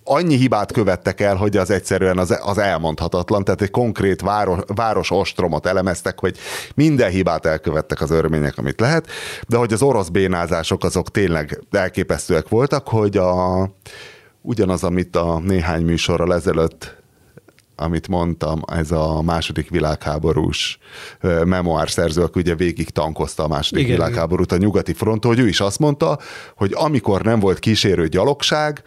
[0.04, 5.11] annyi hibát követtek el, hogy az egyszerűen az, az elmondhatatlan, tehát egy konkrét város, város
[5.11, 6.36] ostromot elemeztek, hogy
[6.74, 9.06] minden hibát elkövettek az örmények, amit lehet,
[9.48, 13.70] de hogy az orosz bénázások azok tényleg elképesztőek voltak, hogy a,
[14.42, 16.99] ugyanaz, amit a néhány műsorral ezelőtt
[17.81, 20.78] amit mondtam, ez a második világháborús
[21.45, 25.49] memoár szerző, aki ugye végig tankozta a második igen, világháborút a nyugati fronton, hogy ő
[25.49, 26.18] is azt mondta,
[26.57, 28.83] hogy amikor nem volt kísérő gyalogság,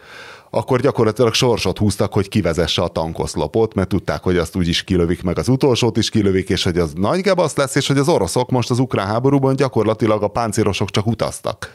[0.50, 5.22] akkor gyakorlatilag sorsot húztak, hogy kivezesse a tankoszlopot, mert tudták, hogy azt úgy is kilövik,
[5.22, 8.50] meg az utolsót is kilövik, és hogy az nagy gebasz lesz, és hogy az oroszok
[8.50, 11.70] most az ukrán háborúban gyakorlatilag a páncélosok csak utaztak.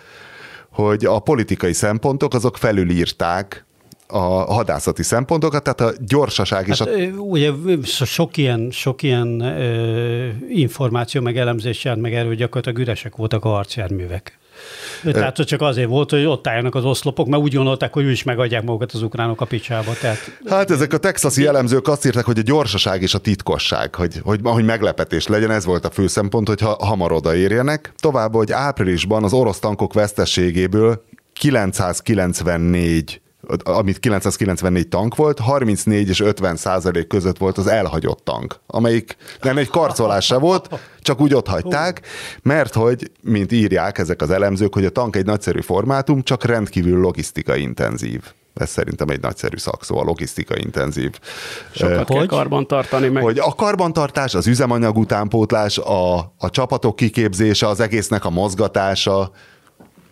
[0.72, 3.66] Hogy a politikai szempontok azok felülírták
[4.12, 6.80] a hadászati szempontokat, tehát a gyorsaság is.
[6.80, 6.92] Hát, a...
[7.18, 7.52] Ugye
[7.84, 13.50] sok ilyen, sok ilyen ö, információ, meg elemzés jelent meg erről, gyakorlatilag üresek voltak a
[13.50, 14.38] harcjárművek.
[15.04, 18.12] Tehát hogy csak azért volt, hogy ott álljanak az oszlopok, mert úgy gondolták, hogy ő
[18.12, 19.94] is megadják magukat az ukránok a picsába.
[20.02, 20.40] Tehát...
[20.46, 24.40] Hát ezek a texasi elemzők azt írták, hogy a gyorsaság és a titkosság, hogy, hogy,
[24.44, 27.94] hogy meglepetés legyen, ez volt a fő szempont, hogy ha, hamar odaérjenek.
[27.98, 31.04] Tovább, hogy áprilisban az orosz tankok veszteségéből
[31.34, 33.22] 994
[33.64, 39.58] amit 994 tank volt, 34 és 50 százalék között volt az elhagyott tank, amelyik nem
[39.58, 40.70] egy karcolás se volt,
[41.02, 42.02] csak úgy ott hagyták,
[42.42, 47.00] mert hogy, mint írják ezek az elemzők, hogy a tank egy nagyszerű formátum, csak rendkívül
[47.00, 48.22] logisztika intenzív.
[48.54, 51.20] Ez szerintem egy nagyszerű szakszó, a logisztika intenzív.
[51.72, 53.24] Sokat uh, kell karbantartani meg.
[53.24, 59.32] Hogy a karbantartás, az üzemanyag utánpótlás, a, a csapatok kiképzése, az egésznek a mozgatása,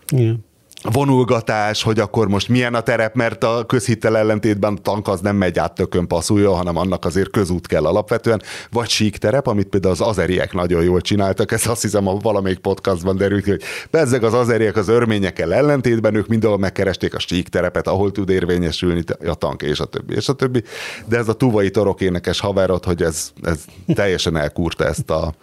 [0.08, 0.46] Igen
[0.84, 5.36] vonulgatás, hogy akkor most milyen a terep, mert a közhittel ellentétben a tank az nem
[5.36, 9.94] megy át tökön passzulja, hanem annak azért közút kell alapvetően, vagy sík terep, amit például
[9.94, 13.62] az azeriek nagyon jól csináltak, ez azt hiszem a valamelyik podcastban derült hogy
[13.92, 19.04] bezzeg az azeriek az örményekkel ellentétben, ők mindenhol megkeresték a sík terepet, ahol tud érvényesülni
[19.28, 20.64] a tank, és a többi, és a többi.
[21.06, 25.34] De ez a tuvai torok énekes haverot, hogy ez, ez teljesen elkúrta ezt a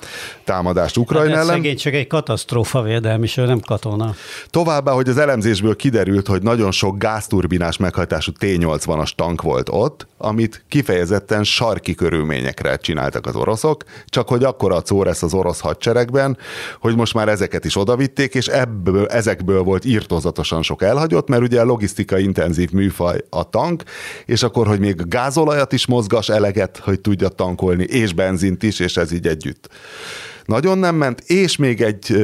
[0.44, 1.76] támadást Ukrajna hát ellen.
[1.76, 4.14] Csak egy katasztrófa védelmi, és ő nem katona.
[4.50, 10.64] Továbbá, hogy az elemzésből kiderült, hogy nagyon sok gázturbinás meghajtású T-80-as tank volt ott, amit
[10.68, 16.38] kifejezetten sarki körülményekre csináltak az oroszok, csak hogy akkor a szó lesz az orosz hadseregben,
[16.80, 21.60] hogy most már ezeket is odavitték, és ebből, ezekből volt írtozatosan sok elhagyott, mert ugye
[21.60, 23.82] a logisztika intenzív műfaj a tank,
[24.26, 28.96] és akkor, hogy még gázolajat is mozgas eleget, hogy tudja tankolni, és benzint is, és
[28.96, 29.68] ez így együtt
[30.44, 32.16] nagyon nem ment, és még egy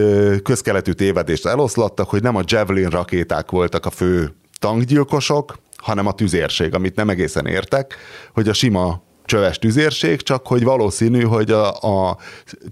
[0.42, 6.74] közkeletű tévedést eloszlattak, hogy nem a Javelin rakéták voltak a fő tankgyilkosok, hanem a tüzérség,
[6.74, 7.96] amit nem egészen értek,
[8.32, 12.18] hogy a sima csöves tüzérség, csak hogy valószínű, hogy a, a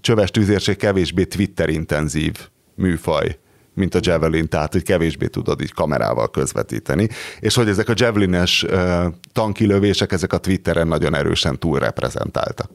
[0.01, 3.39] csöves tüzérség kevésbé Twitter intenzív műfaj
[3.79, 7.09] mint a Javelin, tehát hogy kevésbé tudod így kamerával közvetíteni,
[7.41, 12.71] és hogy ezek a Javelines uh, tankilövések, ezek a Twitteren nagyon erősen túlreprezentáltak.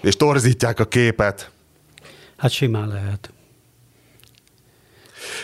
[0.00, 1.50] És torzítják a képet.
[2.40, 3.32] Hát simán lehet.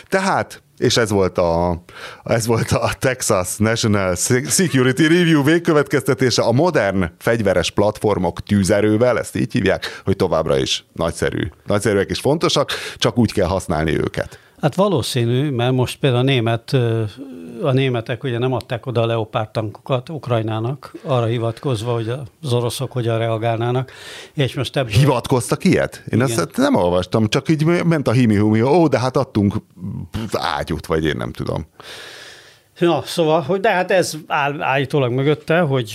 [0.07, 1.83] Tehát, és ez volt a,
[2.23, 4.15] ez volt a Texas National
[4.49, 11.47] Security Review végkövetkeztetése, a modern fegyveres platformok tűzerővel, ezt így hívják, hogy továbbra is nagyszerű,
[11.65, 14.39] nagyszerűek és fontosak, csak úgy kell használni őket.
[14.61, 16.73] Hát valószínű, mert most például a, német,
[17.61, 22.09] a németek ugye nem adták oda a Leopard tankokat Ukrajnának, arra hivatkozva, hogy
[22.43, 23.91] az oroszok hogyan reagálnának,
[24.33, 24.91] és most ebből...
[24.91, 26.03] Hivatkoztak ilyet?
[26.11, 26.39] Én Igen.
[26.39, 29.55] ezt nem olvastam, csak így ment a himi-humi, ó, de hát adtunk
[30.31, 31.65] ágyút, vagy én nem tudom.
[32.79, 35.93] Na, szóval, hogy de hát ez áll állítólag mögötte, hogy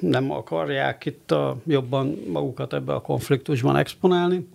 [0.00, 4.48] nem akarják itt a, jobban magukat ebbe a konfliktusban exponálni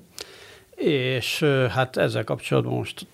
[0.76, 3.06] és hát ezzel kapcsolatban most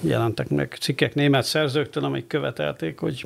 [0.00, 3.24] jelentek meg cikkek német szerzőktől, amik követelték, hogy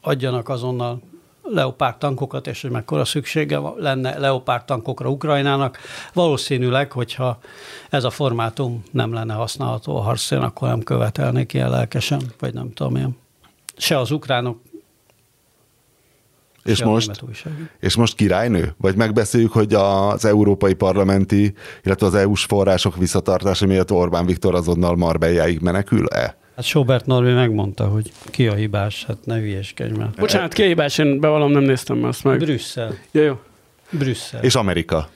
[0.00, 1.00] adjanak azonnal
[1.42, 5.78] leopárt tankokat, és hogy mekkora szüksége lenne leopárt tankokra Ukrajnának.
[6.12, 7.38] Valószínűleg, hogyha
[7.90, 12.72] ez a formátum nem lenne használható a harcén, akkor nem követelnék ilyen lelkesen, vagy nem
[12.72, 13.16] tudom én.
[13.76, 14.60] Se az ukránok,
[16.64, 17.24] és most,
[17.80, 18.74] és most királynő?
[18.78, 21.54] Vagy megbeszéljük, hogy az európai parlamenti,
[21.84, 26.38] illetve az EU-s források visszatartása miatt Orbán Viktor azonnal Marbelláig menekül-e?
[26.56, 30.10] Hát Sobert Norbi megmondta, hogy ki a hibás, hát ne hülyeskedj már.
[30.16, 32.38] Bocsánat, ki a hibás, én bevallom, nem néztem ezt meg.
[32.38, 32.94] Brüsszel.
[33.10, 33.40] Ja, jó.
[33.90, 34.42] Brüsszel.
[34.42, 35.08] És Amerika.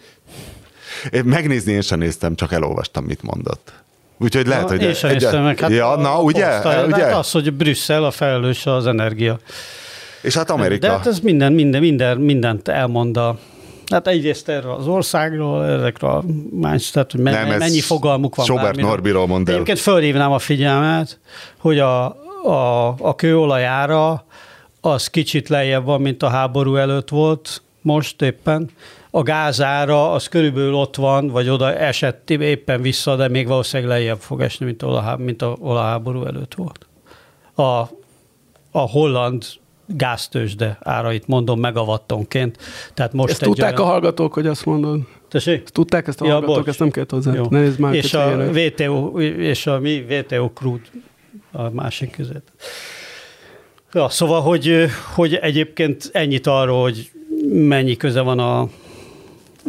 [1.11, 3.73] Én megnézni én sem néztem, csak elolvastam, mit mondott.
[4.19, 4.83] Úgyhogy lehet, na, hogy...
[4.83, 5.61] Én sem egy, meg.
[5.61, 6.61] Hát ja, na, ugye?
[6.61, 7.05] Poszta, ugye?
[7.05, 9.39] Hát az, hogy Brüsszel a felelős az energia
[10.25, 10.87] és hát Amerika.
[10.87, 13.39] De hát ez minden, minden, minden, mindent elmond a,
[13.91, 18.47] Hát egyrészt erről az országról, ezekről a más, tehát hogy men, Nem, mennyi fogalmuk van.
[18.47, 19.55] Sobert Norbiról mond el.
[19.55, 21.19] Egyébként fölhívnám a figyelmet,
[21.59, 22.05] hogy a,
[22.45, 24.25] a, a kőolajára
[24.81, 28.71] az kicsit lejjebb van, mint a háború előtt volt, most éppen.
[29.11, 34.21] A gázára az körülbelül ott van, vagy oda esett éppen vissza, de még valószínűleg lejjebb
[34.21, 36.87] fog esni, mint a, mint a, a háború előtt volt.
[37.55, 37.89] A,
[38.71, 39.45] a holland
[39.87, 42.59] gáztősde árait mondom megavattonként.
[42.95, 43.89] Tehát most ezt tudták olyan...
[43.89, 45.01] a hallgatók, hogy azt mondod?
[45.29, 45.63] Tessék?
[45.65, 46.67] Ezt tudták ezt a ja, hallgatók, bocs.
[46.67, 47.35] ezt nem kellett hozzá.
[47.35, 47.47] Jó.
[47.49, 50.85] Nézd már, és, a VTO, és a mi VTO crude
[51.53, 52.49] a másik között.
[53.93, 57.11] Ja, szóval, hogy, hogy egyébként ennyit arról, hogy
[57.49, 58.61] mennyi köze van a,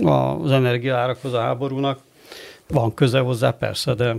[0.03, 1.99] a, az energiaárakhoz a háborúnak.
[2.67, 4.15] Van köze hozzá, persze, de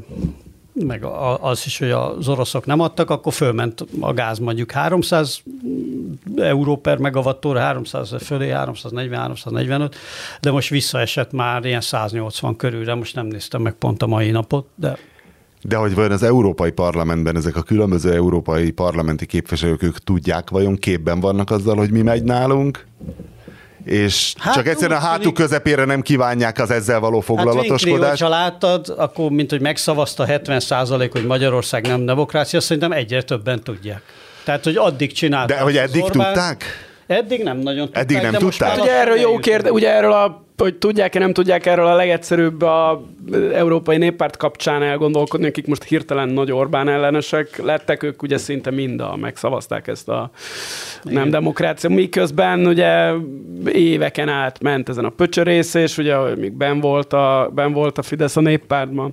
[0.84, 1.04] meg
[1.40, 5.42] az is, hogy az oroszok nem adtak, akkor fölment a gáz mondjuk 300
[6.36, 9.96] euró per megawattóra, 300 fölé, 340, 345,
[10.40, 14.66] de most visszaesett már ilyen 180 körülre, most nem néztem meg pont a mai napot,
[14.74, 14.98] de
[15.62, 20.76] de hogy vajon az Európai Parlamentben ezek a különböző európai parlamenti képviselők, ők tudják, vajon
[20.76, 22.86] képben vannak azzal, hogy mi megy nálunk?
[23.86, 28.08] És hát, csak egyszerűen a hátuk közepére nem kívánják az ezzel való foglalatoskodást.
[28.08, 33.62] Hát ha láttad, akkor mint hogy megszavazta 70% hogy Magyarország nem demokrácia, szerintem egyre többen
[33.62, 34.02] tudják.
[34.44, 35.56] Tehát, hogy addig csinálták.
[35.56, 36.64] De hogy eddig Orbán, tudták?
[37.06, 38.02] Eddig nem nagyon tudták.
[38.02, 38.80] Eddig nem tudták.
[38.80, 43.02] Ugye erről jó kérdés, ugye erről a hogy tudják-e, nem tudják erről a legegyszerűbb a
[43.52, 49.00] Európai Néppárt kapcsán elgondolkodni, akik most hirtelen nagy Orbán ellenesek lettek, ők ugye szinte mind
[49.00, 50.30] a, megszavazták ezt a
[51.04, 51.18] Igen.
[51.18, 53.10] nem demokrácia, miközben ugye
[53.72, 58.02] éveken át ment ezen a pöcsörész, és ugye még ben volt a, ben volt a
[58.02, 59.12] Fidesz a néppártban.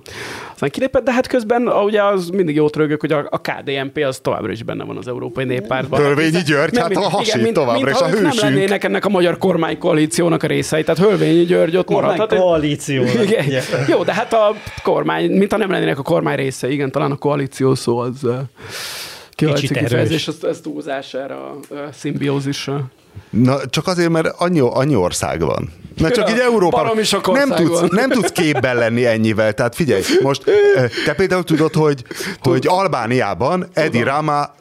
[0.52, 4.18] Aztán kilépett, de hát közben ugye az mindig jót rögök, hogy a, a KDNP az
[4.18, 6.00] továbbra is benne van az Európai Néppártban.
[6.00, 8.34] Hölvényi György, hát a hasít igen, továbbra is a hősünk.
[8.34, 11.00] nem lennének ennek a magyar kormánykoalíciónak a részei, tehát
[11.34, 12.34] Hölvényi György ott maradhat.
[12.34, 13.02] Koalíció.
[13.02, 13.62] Igen.
[13.88, 17.16] Jó, de hát a kormány, mint ha nem lennének a kormány része, igen, talán a
[17.16, 18.26] koalíció szó az
[19.30, 22.84] kicsit kifejezés, ez, ez túlzás erre a, a szimbiózisra.
[23.30, 25.72] Na, csak azért, mert annyi, annyi ország van.
[25.96, 26.98] Na csak így Európában
[27.32, 29.52] nem tudsz, nem tudsz képben lenni ennyivel.
[29.52, 30.42] Tehát figyelj, most
[31.04, 32.04] te például tudod, hogy,
[32.40, 34.54] hogy Albániában Edi Rama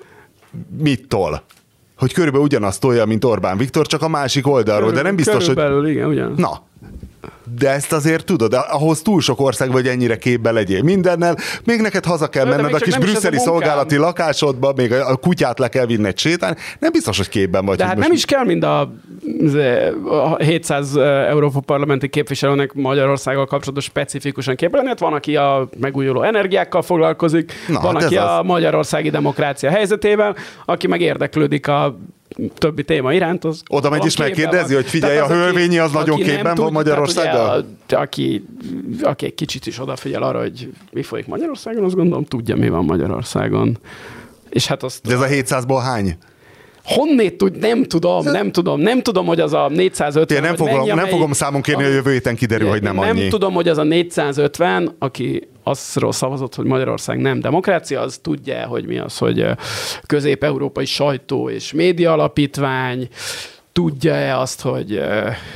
[0.78, 1.44] mit tol?
[1.98, 5.82] Hogy körülbelül ugyanazt tolja, mint Orbán Viktor, csak a másik oldalról, de nem biztos, körülbelül,
[5.82, 5.90] hogy...
[5.90, 6.34] igen, ugyan.
[6.38, 6.62] Na,
[7.58, 12.06] de ezt azért tudod, ahhoz túl sok ország vagy ennyire képbe legyél mindennel, még neked
[12.06, 16.56] haza kell menned a kis brüsszeli szolgálati lakásodba, még a kutyát le kell vinni sétálni,
[16.80, 17.78] nem biztos, hogy képben vagy.
[17.78, 18.80] De hát nem is kell mind a,
[20.06, 26.22] a 700 Európa parlamenti képviselőnek Magyarországgal kapcsolatos specifikusan képben lenni, hát van, aki a megújuló
[26.22, 28.46] energiákkal foglalkozik, Na, van, hát aki a az.
[28.46, 30.36] magyarországi demokrácia helyzetében,
[30.66, 31.98] aki meg érdeklődik a
[32.54, 36.56] többi téma iránt, az Oda megy is megkérdezi, hogy figyelj, a hölvényi az nagyon képben
[36.56, 37.66] van Magyarországgal?
[37.90, 38.46] aki,
[39.02, 42.86] aki egy kicsit is odafigyel arra, hogy mi folyik Magyarországon, azt gondolom tudja, mi van
[42.86, 43.78] Magyarországon.
[44.50, 45.08] És hát azt...
[45.08, 46.18] De ez a 700-ból hány?
[46.84, 50.38] Honnét tud, nem tudom, nem tudom, nem tudom, hogy az a 450...
[50.38, 52.96] Én nem, fogom, mennyi, nem fogom számon kérni, a, a jövő héten kiderül, hogy nem,
[52.96, 53.20] nem annyi.
[53.20, 58.66] Nem tudom, hogy az a 450, aki azról szavazott, hogy Magyarország nem demokrácia, az tudja,
[58.66, 59.46] hogy mi az, hogy
[60.06, 63.08] közép-európai sajtó és média alapítvány,
[63.74, 65.02] tudja-e azt, hogy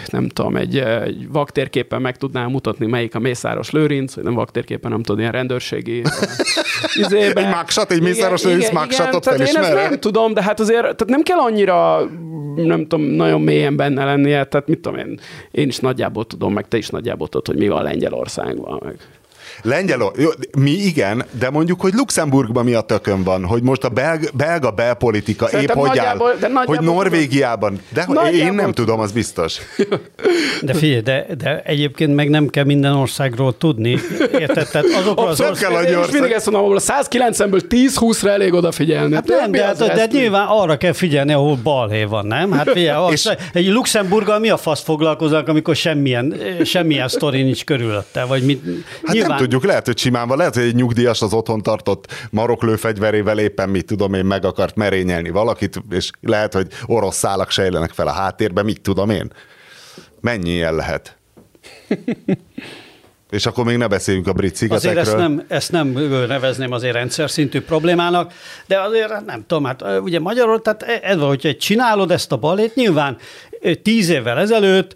[0.07, 4.91] nem tudom, egy, egy vaktérképpen meg tudnám mutatni, melyik a Mészáros Lőrinc, vagy nem vaktérképpen,
[4.91, 6.01] nem tudom, ilyen rendőrségi
[7.03, 7.45] izébe.
[7.45, 9.63] Egy magsat, egy Mészáros Lőrinc magsatot felismer.
[9.63, 12.09] Én ezt nem tudom, de hát azért tehát nem kell annyira
[12.55, 15.19] nem tudom, nagyon mélyen benne lennie, tehát mit tudom én,
[15.51, 18.95] én is nagyjából tudom, meg te is nagyjából tudod, hogy mi van Lengyelországban, meg
[19.61, 23.89] Lengyel, jó, mi igen, de mondjuk, hogy Luxemburgban mi a tökön van, hogy most a
[23.89, 26.17] belg, belga belpolitika Szerintem épp hogy áll,
[26.65, 29.57] hogy Norvégiában, de nagyjából én nem tudom, az biztos.
[30.61, 33.99] De figyelj, de, de egyébként meg nem kell minden országról tudni,
[34.39, 34.69] érted?
[34.69, 35.71] Tehát azokról az ország...
[35.71, 39.15] kell Én mindig ezt mondom, ahol a 190-ből 10-20-ra elég odafigyelni.
[39.15, 42.51] Hát nem, de, de, de nyilván arra kell figyelni, ahol balhé van, nem?
[42.51, 43.29] Hát figyelj, és...
[43.53, 48.63] egy Luxemburggal mi a fasz foglalkoznak, amikor semmilyen, semmilyen sztori nincs körülötte, vagy mit?
[49.05, 49.37] Hát nyilván...
[49.37, 53.69] nem tudjuk, lehet, hogy simán van, lehet, hogy egy nyugdíjas az otthon tartott maroklőfegyverével éppen
[53.69, 58.11] mit tudom én, meg akart merényelni valakit, és lehet, hogy orosz szálak sejlenek fel a
[58.11, 59.31] háttérbe, mit tudom én.
[60.21, 61.17] Mennyi ilyen lehet?
[63.29, 64.91] És akkor még ne beszéljünk a brit szigetekről.
[64.91, 65.87] Azért ezt nem, ezt nem
[66.27, 68.33] nevezném azért rendszer szintű problémának,
[68.67, 72.75] de azért nem tudom, hát ugye Magyarország, tehát ez van, hogyha csinálod ezt a balét,
[72.75, 73.17] nyilván
[73.81, 74.95] tíz évvel ezelőtt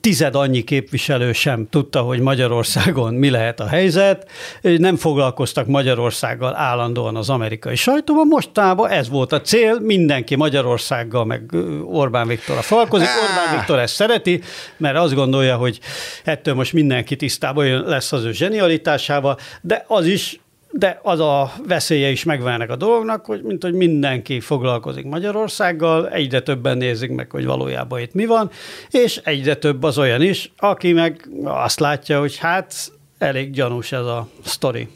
[0.00, 4.30] tized annyi képviselő sem tudta, hogy Magyarországon mi lehet a helyzet,
[4.62, 11.54] nem foglalkoztak Magyarországgal állandóan az amerikai sajtóban, mostában ez volt a cél, mindenki Magyarországgal, meg
[11.84, 14.40] Orbán Viktorra foglalkozik, Orbán Viktor ezt szereti,
[14.76, 15.80] mert azt gondolja, hogy
[16.24, 20.40] ettől most mindenki tisztában lesz az ő zsenialitásával, de az is
[20.70, 26.40] de az a veszélye is megvan a dolognak, hogy mint hogy mindenki foglalkozik Magyarországgal, egyre
[26.40, 28.50] többen nézik meg, hogy valójában itt mi van,
[28.90, 34.04] és egyre több az olyan is, aki meg azt látja, hogy hát elég gyanús ez
[34.04, 34.88] a sztori.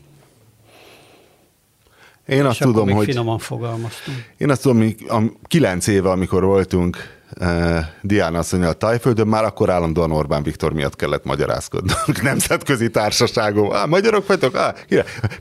[2.27, 3.05] Én azt tudom, hogy...
[3.05, 4.17] finoman fogalmaztunk.
[4.37, 9.71] Én azt tudom, hogy a kilenc éve, amikor voltunk uh, Diana asszonyal Tajföldön, már akkor
[9.71, 13.75] állandóan Orbán Viktor miatt kellett magyarázkodnunk nemzetközi társaságon.
[13.75, 14.57] Á, magyarok vagytok?
[14.57, 14.75] Á?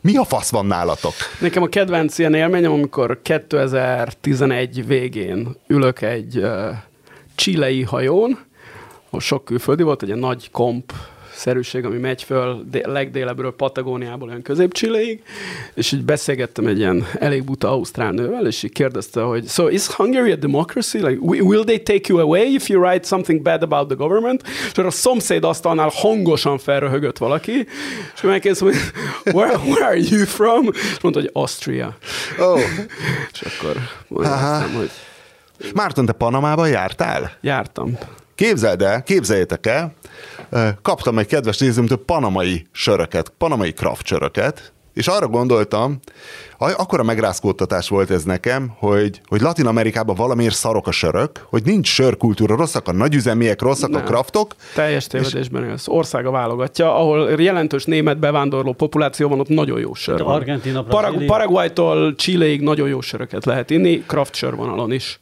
[0.01, 1.13] Mi a fasz van nálatok?
[1.39, 6.69] Nekem a kedvenc ilyen élményem, amikor 2011 végén ülök egy uh,
[7.35, 8.39] csilei hajón,
[9.07, 10.93] ahol sok külföldi volt, egy nagy komp
[11.39, 15.23] szerűség, ami megy föl dé- legdélebbről Patagóniából olyan középcsilléig,
[15.73, 19.87] és így beszélgettem egy ilyen elég buta ausztrál nővel, és így kérdezte, hogy so is
[19.87, 20.97] Hungary a democracy?
[20.97, 24.43] Like, will they take you away if you write something bad about the government?
[24.71, 27.67] És a szomszéd asztalnál hangosan felröhögött valaki,
[28.15, 28.77] és megkérdeztem, hogy
[29.33, 30.65] where, where are you from?
[30.73, 31.97] És mondta, hogy Austria.
[32.39, 32.59] Oh.
[33.33, 33.75] és akkor
[34.07, 34.91] mondtam, hogy
[35.73, 37.31] Márton, te Panamában jártál?
[37.41, 37.97] Jártam.
[38.35, 39.93] Képzeld el, képzeljétek el,
[40.81, 45.99] kaptam egy kedves nézőmtől panamai söröket, panamai craft söröket, És arra gondoltam,
[46.57, 51.63] akkor a megrázkódtatás volt ez nekem, hogy, hogy Latin Amerikában valamiért szarok a sörök, hogy
[51.63, 54.01] nincs sörkultúra, rosszak a nagyüzemiek, rosszak Nem.
[54.01, 54.55] a kraftok.
[54.75, 55.87] Teljes tévedésben élsz.
[55.87, 60.21] Országa válogatja, ahol jelentős német bevándorló populáció van, ott nagyon jó sör.
[60.21, 65.19] Argentina, Parag- Paraguaytól Chileig nagyon jó söröket lehet inni, craft sör vonalon is.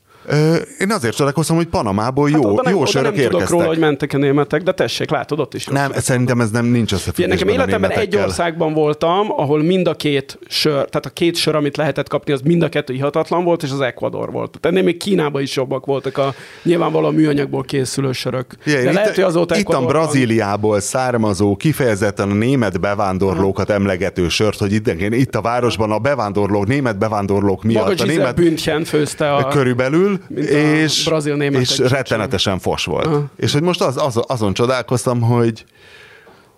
[0.80, 3.50] Én azért csodálkoztam, hogy Panamából jó, hát jó sörök nem érkeztek.
[3.50, 5.66] róla, hogy mentek a németek, de tessék, látod, ott is.
[5.66, 6.02] Nem, sör.
[6.02, 10.74] szerintem ez nem nincs összefüggésben Nekem életemben egy országban voltam, ahol mind a két sör,
[10.74, 13.82] tehát a két sör, amit lehetett kapni, az mind a kettő ihatatlan volt, és az
[13.82, 14.60] Ecuador volt.
[14.60, 18.46] Tehát ennél még Kínában is jobbak voltak a nyilvánvalóan műanyagból készülő sörök.
[18.64, 24.30] Ja, de itt, lehet, hogy azóta itt a Brazíliából származó, kifejezetten a német bevándorlókat emlegető
[24.30, 27.88] sört, hogy itt, itt a városban a bevándorlók, német bevándorlók miatt.
[27.88, 29.48] Maga a német főzte a...
[29.48, 33.06] Körülbelül, és, brazil és rettenetesen fos volt.
[33.06, 33.26] Aha.
[33.36, 35.66] És hogy most az, az, azon csodálkoztam, hogy,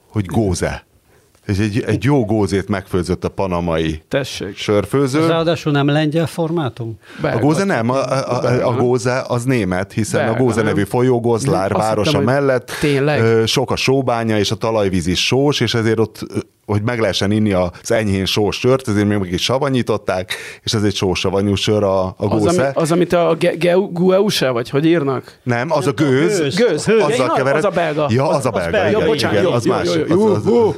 [0.07, 0.88] hogy góze.
[1.45, 4.57] És egy, egy jó gózét megfőzött a panamai Tessék.
[4.57, 5.28] sörfőző.
[5.28, 6.99] Ráadásul nem lengyel formátum?
[7.22, 7.38] Belga.
[7.38, 10.84] A góze nem, a, a, a, a góze az német, hiszen Belga, a góze nevű
[10.84, 13.47] folyó Gozlár városa hittem, mellett tényleg?
[13.47, 16.26] sok a sóbánya, és a talajvíz is sós, és ezért ott
[16.70, 20.84] hogy meg lehessen inni az enyhén sós sört, ezért még meg is savanyították, és ez
[20.84, 22.15] egy sós savanyú sör a, a.
[22.17, 23.38] Az, ami, az, amit a
[23.91, 25.38] Gueuse, vagy hogy írnak?
[25.43, 26.39] Nem, az a gőz.
[26.39, 26.55] Gőz.
[26.55, 26.86] gőz.
[26.86, 27.03] gőz.
[27.03, 27.57] Azzal kevered.
[27.57, 28.07] Az a belga.
[28.09, 28.97] Ja, az, az a belga.
[28.97, 29.88] Az, az igen, igen, az más.
[30.07, 30.76] Jó, jó, jó.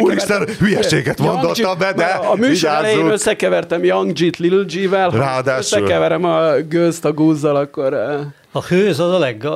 [0.00, 5.10] Úristen, hülyeséget mondotta be, de A műsor elején összekevertem Young G-t Little G-vel.
[5.10, 5.78] Ráadásul.
[5.78, 7.96] Összekeverem a gőzt a gúzzal, akkor...
[8.56, 9.48] A hőz az a leg...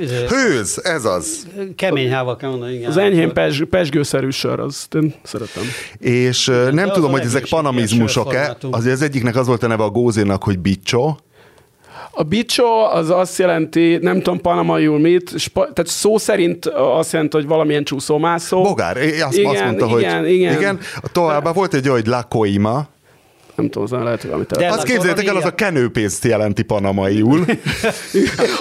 [0.00, 1.46] Izé, hőz, ez az.
[1.76, 2.90] Kemény hával kell mondani, igen.
[2.90, 5.62] Az enyhén pes, pesgőszerű sör, azt én szeretem.
[5.98, 8.56] És De nem tudom, hogy ezek panamizmusok-e.
[8.70, 11.18] Azért az egyiknek az volt a neve a gózénak, hogy bicsó.
[12.10, 17.36] A bicsó az azt jelenti, nem tudom panamaiul mit, spa, tehát szó szerint azt jelenti,
[17.36, 18.62] hogy valamilyen csúszómászó.
[18.62, 20.58] Bogár, azt, igen, azt mondta, igen, hogy igen.
[20.58, 20.78] igen.
[21.12, 22.88] Továbbá volt egy olyan, hogy lakoima,
[23.54, 24.72] nem tudom, az lehet, hogy valamit el.
[24.72, 27.38] Azt képzeljétek el, az a kenőpénzt jelenti panamaiul.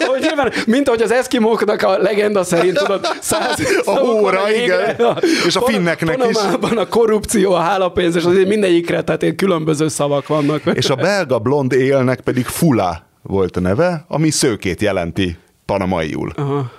[0.10, 4.96] hogy nyilván, mint ahogy az eszkimóknak a legenda szerint, tudod, száz A hóra, igen.
[4.96, 6.38] A, és a finneknek is.
[6.38, 10.62] Panamában a korrupció, a hálapénz, és azért mindegyikre, tehát ilyen különböző szavak vannak.
[10.74, 16.32] És a belga blond élnek pedig fula volt a neve, ami szőkét jelenti panamaiul.
[16.36, 16.72] Aha.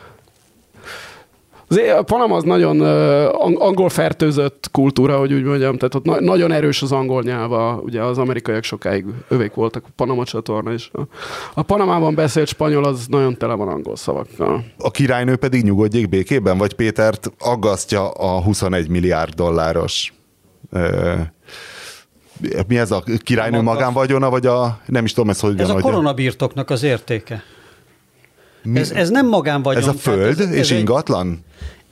[1.77, 6.53] A Panama az nagyon uh, angol fertőzött kultúra, hogy úgy mondjam, tehát ott na- nagyon
[6.53, 10.91] erős az angol nyelva, ugye az amerikaiak sokáig övék voltak a Panama csatorna, és
[11.55, 14.65] a, Panamában beszélt spanyol az nagyon tele van angol szavakkal.
[14.79, 20.13] A királynő pedig nyugodjék békében, vagy Pétert aggasztja a 21 milliárd dolláros
[20.73, 21.21] uh,
[22.67, 26.71] mi ez a királynő magánvagyona, vagy a, nem is tudom, ez hogy Ez a koronabirtoknak
[26.71, 27.43] az értéke.
[28.63, 28.79] Mi?
[28.79, 29.83] Ez, ez nem magánvagyon.
[29.83, 31.45] Ez a föld ez, és ez ingatlan?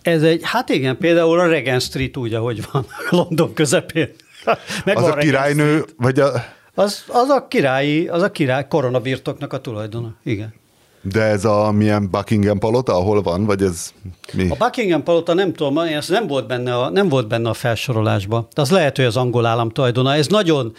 [0.02, 4.08] Egy, ez egy, hát igen, például a Regent Street úgy, ahogy van London közepén.
[4.84, 6.30] Meg az a királynő, vagy a...
[6.74, 10.54] Az, az a királyi, az a király koronabirtoknak a tulajdona, igen.
[11.02, 13.92] De ez a milyen Buckingham palota, ahol van, vagy ez
[14.32, 14.48] mi?
[14.50, 18.46] A Buckingham palota nem tudom, ez nem volt benne a, nem volt benne a felsorolásban.
[18.54, 20.14] De az lehet, hogy az angol állam tulajdona.
[20.14, 20.72] Ez nagyon,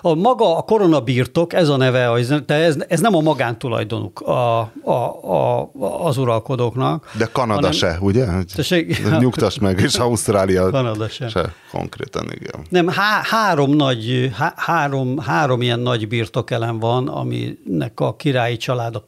[0.00, 2.10] a maga a koronabirtok, ez a neve,
[2.46, 5.70] de ez, ez nem a magántulajdonuk a, a, a,
[6.02, 7.10] az uralkodóknak.
[7.18, 8.26] De Kanada hanem, se, ugye?
[8.54, 11.28] Tessék, Nyugtass meg, és Ausztrália Kanada se.
[11.28, 11.54] se.
[11.70, 12.66] Konkrétan, igen.
[12.68, 18.94] Nem, há, három nagy, há, három, három ilyen nagy birtokelem van, aminek a királyi család
[18.94, 19.04] a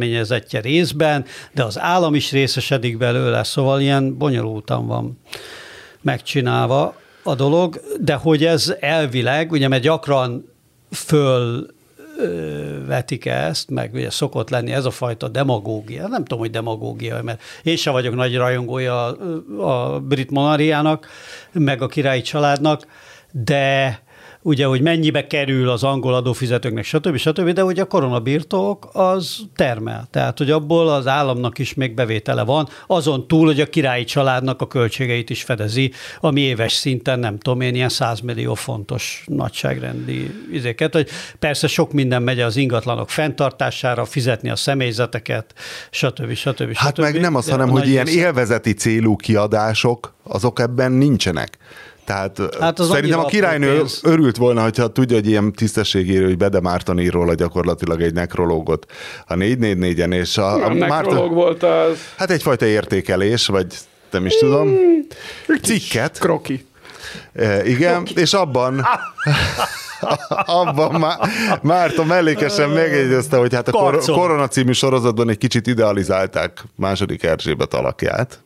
[0.00, 5.18] kedvezményezettje részben, de az állam is részesedik belőle, szóval ilyen bonyolultan van
[6.00, 10.48] megcsinálva a dolog, de hogy ez elvileg, ugye mert gyakran
[10.90, 11.66] föl
[12.86, 16.08] vetik ezt, meg ugye szokott lenni ez a fajta demagógia.
[16.08, 21.06] Nem tudom, hogy demagógia, mert én sem vagyok nagy rajongója a, a brit monarchiának,
[21.52, 22.86] meg a királyi családnak,
[23.30, 24.00] de
[24.42, 27.16] ugye, hogy mennyibe kerül az angol adófizetőknek, stb.
[27.16, 30.08] stb., de ugye a koronabirtok az termel.
[30.10, 34.60] Tehát, hogy abból az államnak is még bevétele van, azon túl, hogy a királyi családnak
[34.60, 40.34] a költségeit is fedezi, ami éves szinten nem tudom én, ilyen 100 millió fontos nagyságrendi
[40.52, 45.54] izéket, hogy persze sok minden megy az ingatlanok fenntartására, fizetni a személyzeteket,
[45.90, 46.34] stb.
[46.34, 46.74] stb.
[46.74, 47.00] Hát stb.
[47.00, 51.58] meg nem az, hanem, hogy ilyen élvezeti célú kiadások, azok ebben nincsenek.
[52.04, 54.00] Tehát hát az szerintem a királynő pénz.
[54.02, 58.86] örült volna, hogyha tudja, hogy ilyen tisztességérő, hogy Bede Márton ír róla gyakorlatilag egy nekrológot
[59.26, 61.98] a 444-en, és a, a Márton, volt az.
[62.16, 63.66] Hát egyfajta értékelés, vagy
[64.10, 65.58] nem is tudom, hmm.
[65.62, 66.18] cikket.
[66.18, 66.66] Kroki.
[67.32, 68.20] E, igen, Kroki.
[68.20, 68.86] és abban
[70.44, 71.18] abban má,
[71.62, 77.74] Márton mellékesen megjegyezte, hogy hát a kor, Korona című sorozatban egy kicsit idealizálták második Erzsébet
[77.74, 78.42] alakját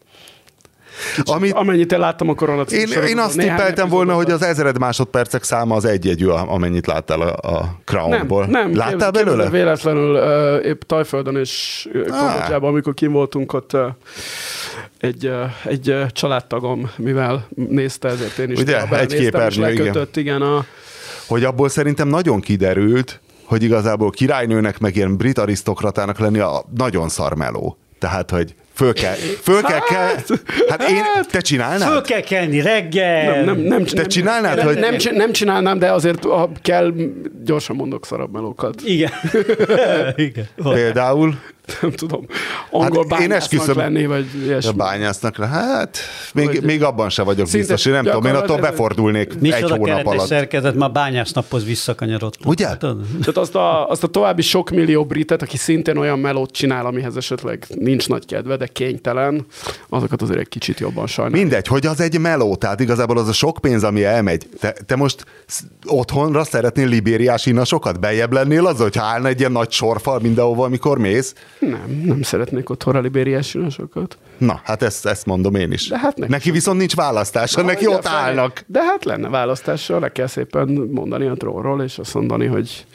[1.14, 5.42] Kicsit, amit, amennyit láttam a korona Én, én azt tippeltem volna, hogy az ezered másodpercek
[5.42, 8.46] száma az egy-egy, amennyit láttál a, a Crownból.
[8.46, 8.76] Nem, nem.
[8.76, 9.50] Láttál kép, belőle?
[9.50, 13.80] Véletlenül uh, épp Tajföldön és Kambodzsában, amikor kim voltunk ott uh,
[14.98, 20.08] egy, uh, egy uh, családtagom, mivel nézte, ezért én is Ugye, egy képernyő, igen.
[20.14, 20.64] igen a...
[21.26, 27.08] Hogy abból szerintem nagyon kiderült, hogy igazából királynőnek, meg ilyen brit arisztokratának lenni a nagyon
[27.08, 27.78] szarmeló.
[27.98, 30.36] Tehát, hogy Föl kell, föl kell, hát, kell,
[30.68, 31.88] hát én, te csinálnád?
[31.88, 33.34] Föl kell kelni reggel.
[33.34, 34.56] Nem, nem, nem, te csinálnád?
[34.56, 34.78] Nem, hogy...
[34.78, 36.92] nem, nem csinálnám, de azért ha kell,
[37.44, 38.80] gyorsan mondok szarabb melókat.
[38.84, 39.10] Igen.
[40.16, 40.48] Igen.
[40.74, 41.34] Például?
[41.80, 42.26] nem tudom,
[42.70, 44.72] angol hát én esküszöm, lenni, vagy ilyesmi.
[44.72, 45.46] Bányásznak le.
[45.46, 45.98] Hát,
[46.34, 49.70] még, vagy, még abban se vagyok biztos, én nem tudom, én attól befordulnék Mi egy
[49.70, 50.26] hónap alatt.
[50.26, 52.50] szerkezet már bányásznaphoz visszakanyarodtunk.
[52.50, 52.66] Ugye?
[52.66, 56.86] Hát, Tehát azt a, azt a további sok millió britet, aki szintén olyan melót csinál,
[56.86, 59.46] amihez esetleg nincs nagy kedve, de kénytelen,
[59.88, 61.40] azokat azért egy kicsit jobban sajnálom.
[61.40, 64.48] Mindegy, hogy az egy meló, tehát igazából az a sok pénz, ami elmegy.
[64.60, 65.24] Te, te most
[65.86, 68.00] otthonra szeretnél libériás innasokat?
[68.00, 71.34] Bejebb lennél az, hogy állna egy ilyen nagy sorfal mindenhova, amikor mész?
[71.58, 74.18] Nem, nem szeretnék otthonra libériás sokat.
[74.38, 75.88] Na, hát ezt, ezt mondom én is.
[75.88, 78.64] De hát neki, neki viszont nincs választása, Na, neki ott állnak.
[78.66, 82.86] De hát lenne választása, le kell szépen mondani a trónról, és azt mondani, hogy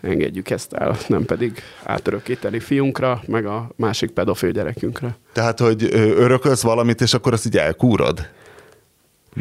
[0.00, 5.16] engedjük ezt el, nem pedig átörökíteni fiunkra, meg a másik pedofil gyerekünkre.
[5.32, 8.28] Tehát, hogy örökölsz valamit, és akkor azt így elkúrod?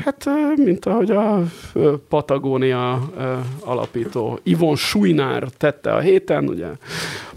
[0.03, 1.43] Hát, mint ahogy a
[2.09, 3.09] Patagónia
[3.59, 6.67] alapító Ivon Sujnár tette a héten, ugye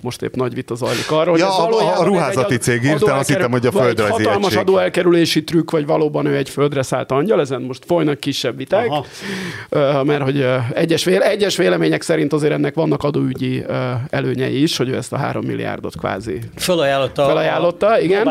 [0.02, 3.28] most épp nagy vita zajlik arról, hogy ja, a, a ruházati egy cég írta, azt
[3.28, 4.58] hittem, hogy a földrajzi hatalmas egység.
[4.58, 10.04] adóelkerülési trükk, vagy valóban ő egy földre szállt angyal, ezen most folynak kisebb viták, Aha.
[10.04, 13.64] mert hogy egyes, véle, egyes vélemények szerint azért ennek vannak adóügyi
[14.10, 18.24] előnyei is, hogy ő ezt a három milliárdot kvázi felajánlotta, felajánlotta igen.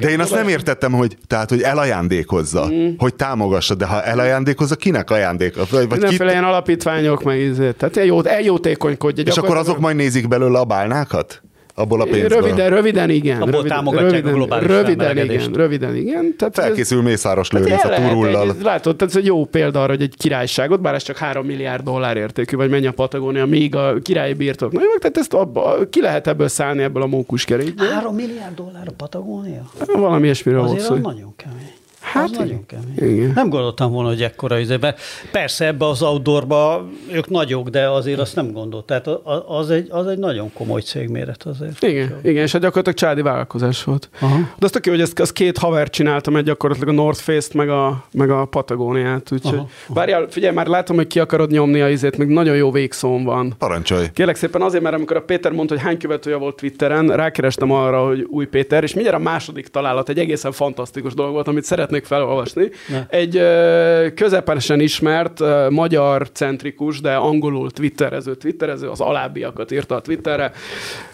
[0.00, 2.88] De én azt nem értettem, hogy, tehát, hogy elajándékozza, mm.
[2.98, 5.76] hogy támogassa, de ha elajándékozza, kinek ajándékozza?
[5.76, 6.30] Vagy Mindenféle kit...
[6.30, 9.24] ilyen alapítványok, meg izé, tehát eljótékonykodja.
[9.26, 10.95] És akkor azok majd nézik belőle a bálnát?
[10.96, 11.40] Zónákat?
[11.78, 12.40] Abból a pénzből?
[12.40, 13.36] Röviden, röviden igen.
[13.36, 16.34] Abból röviden, támogatják röviden, a globális Röviden igen, röviden igen.
[16.38, 18.54] Tehát Felkészül ez, Mészáros lőnész a turullal.
[18.62, 21.84] Látod, tehát ez egy jó példa arra, hogy egy királyságot, bár ez csak 3 milliárd
[21.84, 24.72] dollár értékű, vagy mennyi a Patagónia, még a királyi birtok.
[24.72, 27.88] Na jó, tehát ezt abba, ki lehet ebből szállni ebből a mókuskerékből?
[27.88, 29.70] 3 milliárd dollár a Patagónia?
[29.86, 30.94] Valami ilyesmiről volt szó.
[30.94, 31.74] nagyon kemény.
[32.12, 33.14] Hát az nagyon kemény.
[33.14, 33.32] Igen.
[33.34, 34.94] Nem gondoltam volna, hogy ekkora izébe.
[35.32, 38.84] Persze ebbe az outdoorba ők nagyok, de azért azt nem gondolt.
[38.84, 39.06] Tehát
[39.46, 41.82] az egy, az egy nagyon komoly cégméret azért.
[41.82, 42.30] Igen, Jó.
[42.30, 44.08] igen és hát gyakorlatilag csádi vállalkozás volt.
[44.20, 44.36] Aha.
[44.36, 47.68] De azt aki, hogy ezt, az két haver csináltam, egy gyakorlatilag a North Face-t, meg
[47.68, 49.32] a, meg a Patagóniát.
[49.32, 53.24] Úgyhogy várjál, figyelj, már látom, hogy ki akarod nyomni a izét, még nagyon jó végszón
[53.24, 53.54] van.
[53.58, 54.06] Parancsolj.
[54.14, 58.06] Kérlek szépen azért, mert amikor a Péter mondta, hogy hány követője volt Twitteren, rákerestem arra,
[58.06, 61.64] hogy új Péter, és mindjárt a második találat egy egészen fantasztikus dolog volt, amit
[61.96, 62.70] szeretnék felolvasni.
[62.88, 63.06] Ne.
[63.08, 70.00] Egy ö, közepesen ismert, ö, magyar centrikus, de angolul twitterező twitterező, az alábbiakat írta a
[70.00, 70.52] Twitterre.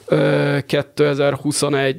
[0.06, 1.98] Ö, 2021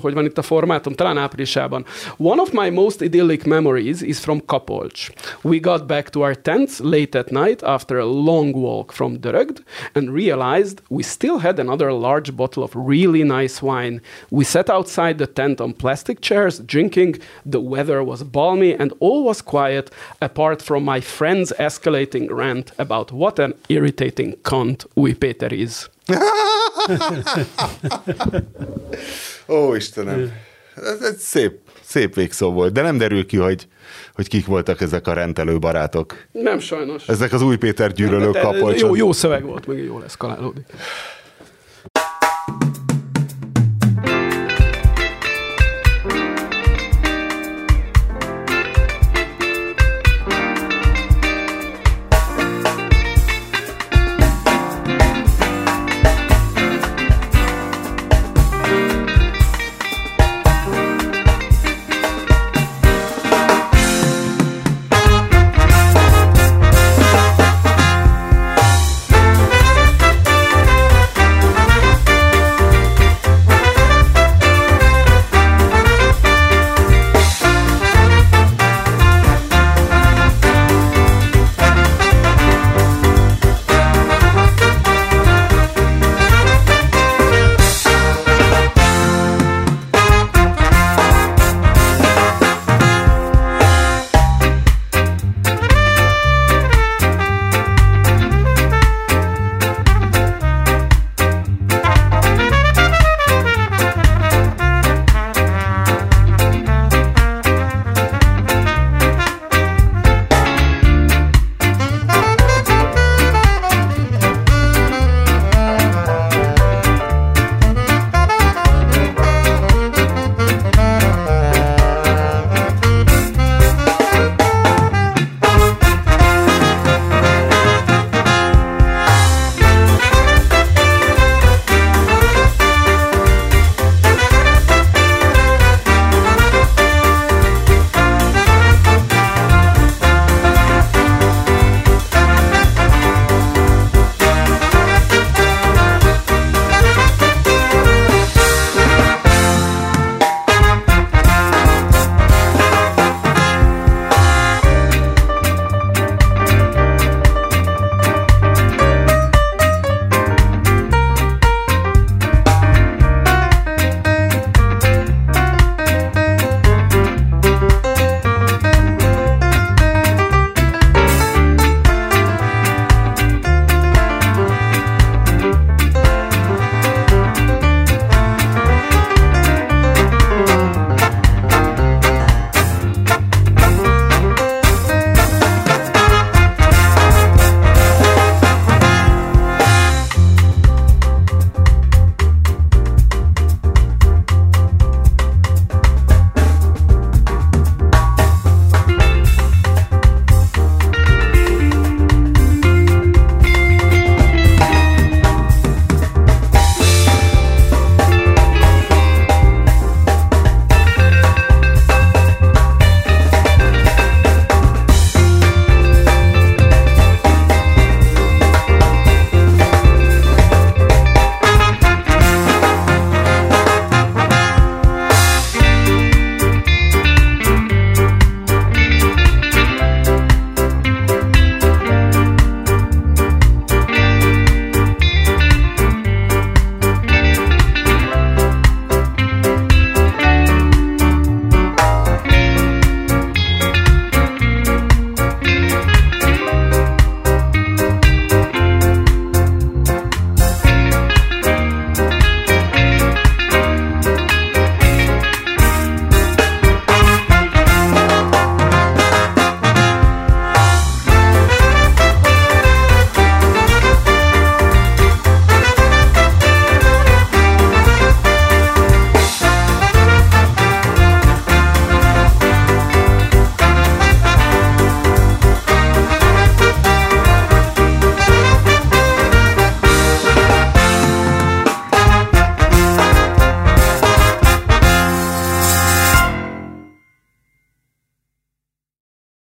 [0.00, 0.92] hogy van itt a formátum?
[0.92, 1.84] Talán áprilisában.
[2.16, 5.10] One of my most idyllic memories is from Kapolcs.
[5.42, 9.62] We got back to our tents late at night after a long walk from Dörögd
[9.94, 14.00] and realized we still had another large bottle of really nice wine.
[14.30, 17.16] We sat outside the tent on plastic chairs drinking.
[17.50, 23.12] The weather was balmy and all was quiet apart from my friend's escalating rant about
[23.12, 25.88] what an irritating cunt Új Péter is.
[29.48, 30.32] Ó, Istenem.
[30.76, 33.66] Ez egy szép, szép végszó volt, de nem derül ki, hogy,
[34.14, 36.26] hogy kik voltak ezek a rendelő barátok.
[36.32, 37.08] Nem sajnos.
[37.08, 38.88] Ezek az új Péter gyűlölők kapolcsok.
[38.88, 40.64] Jó, jó szöveg volt, meg jól eszkalálódik.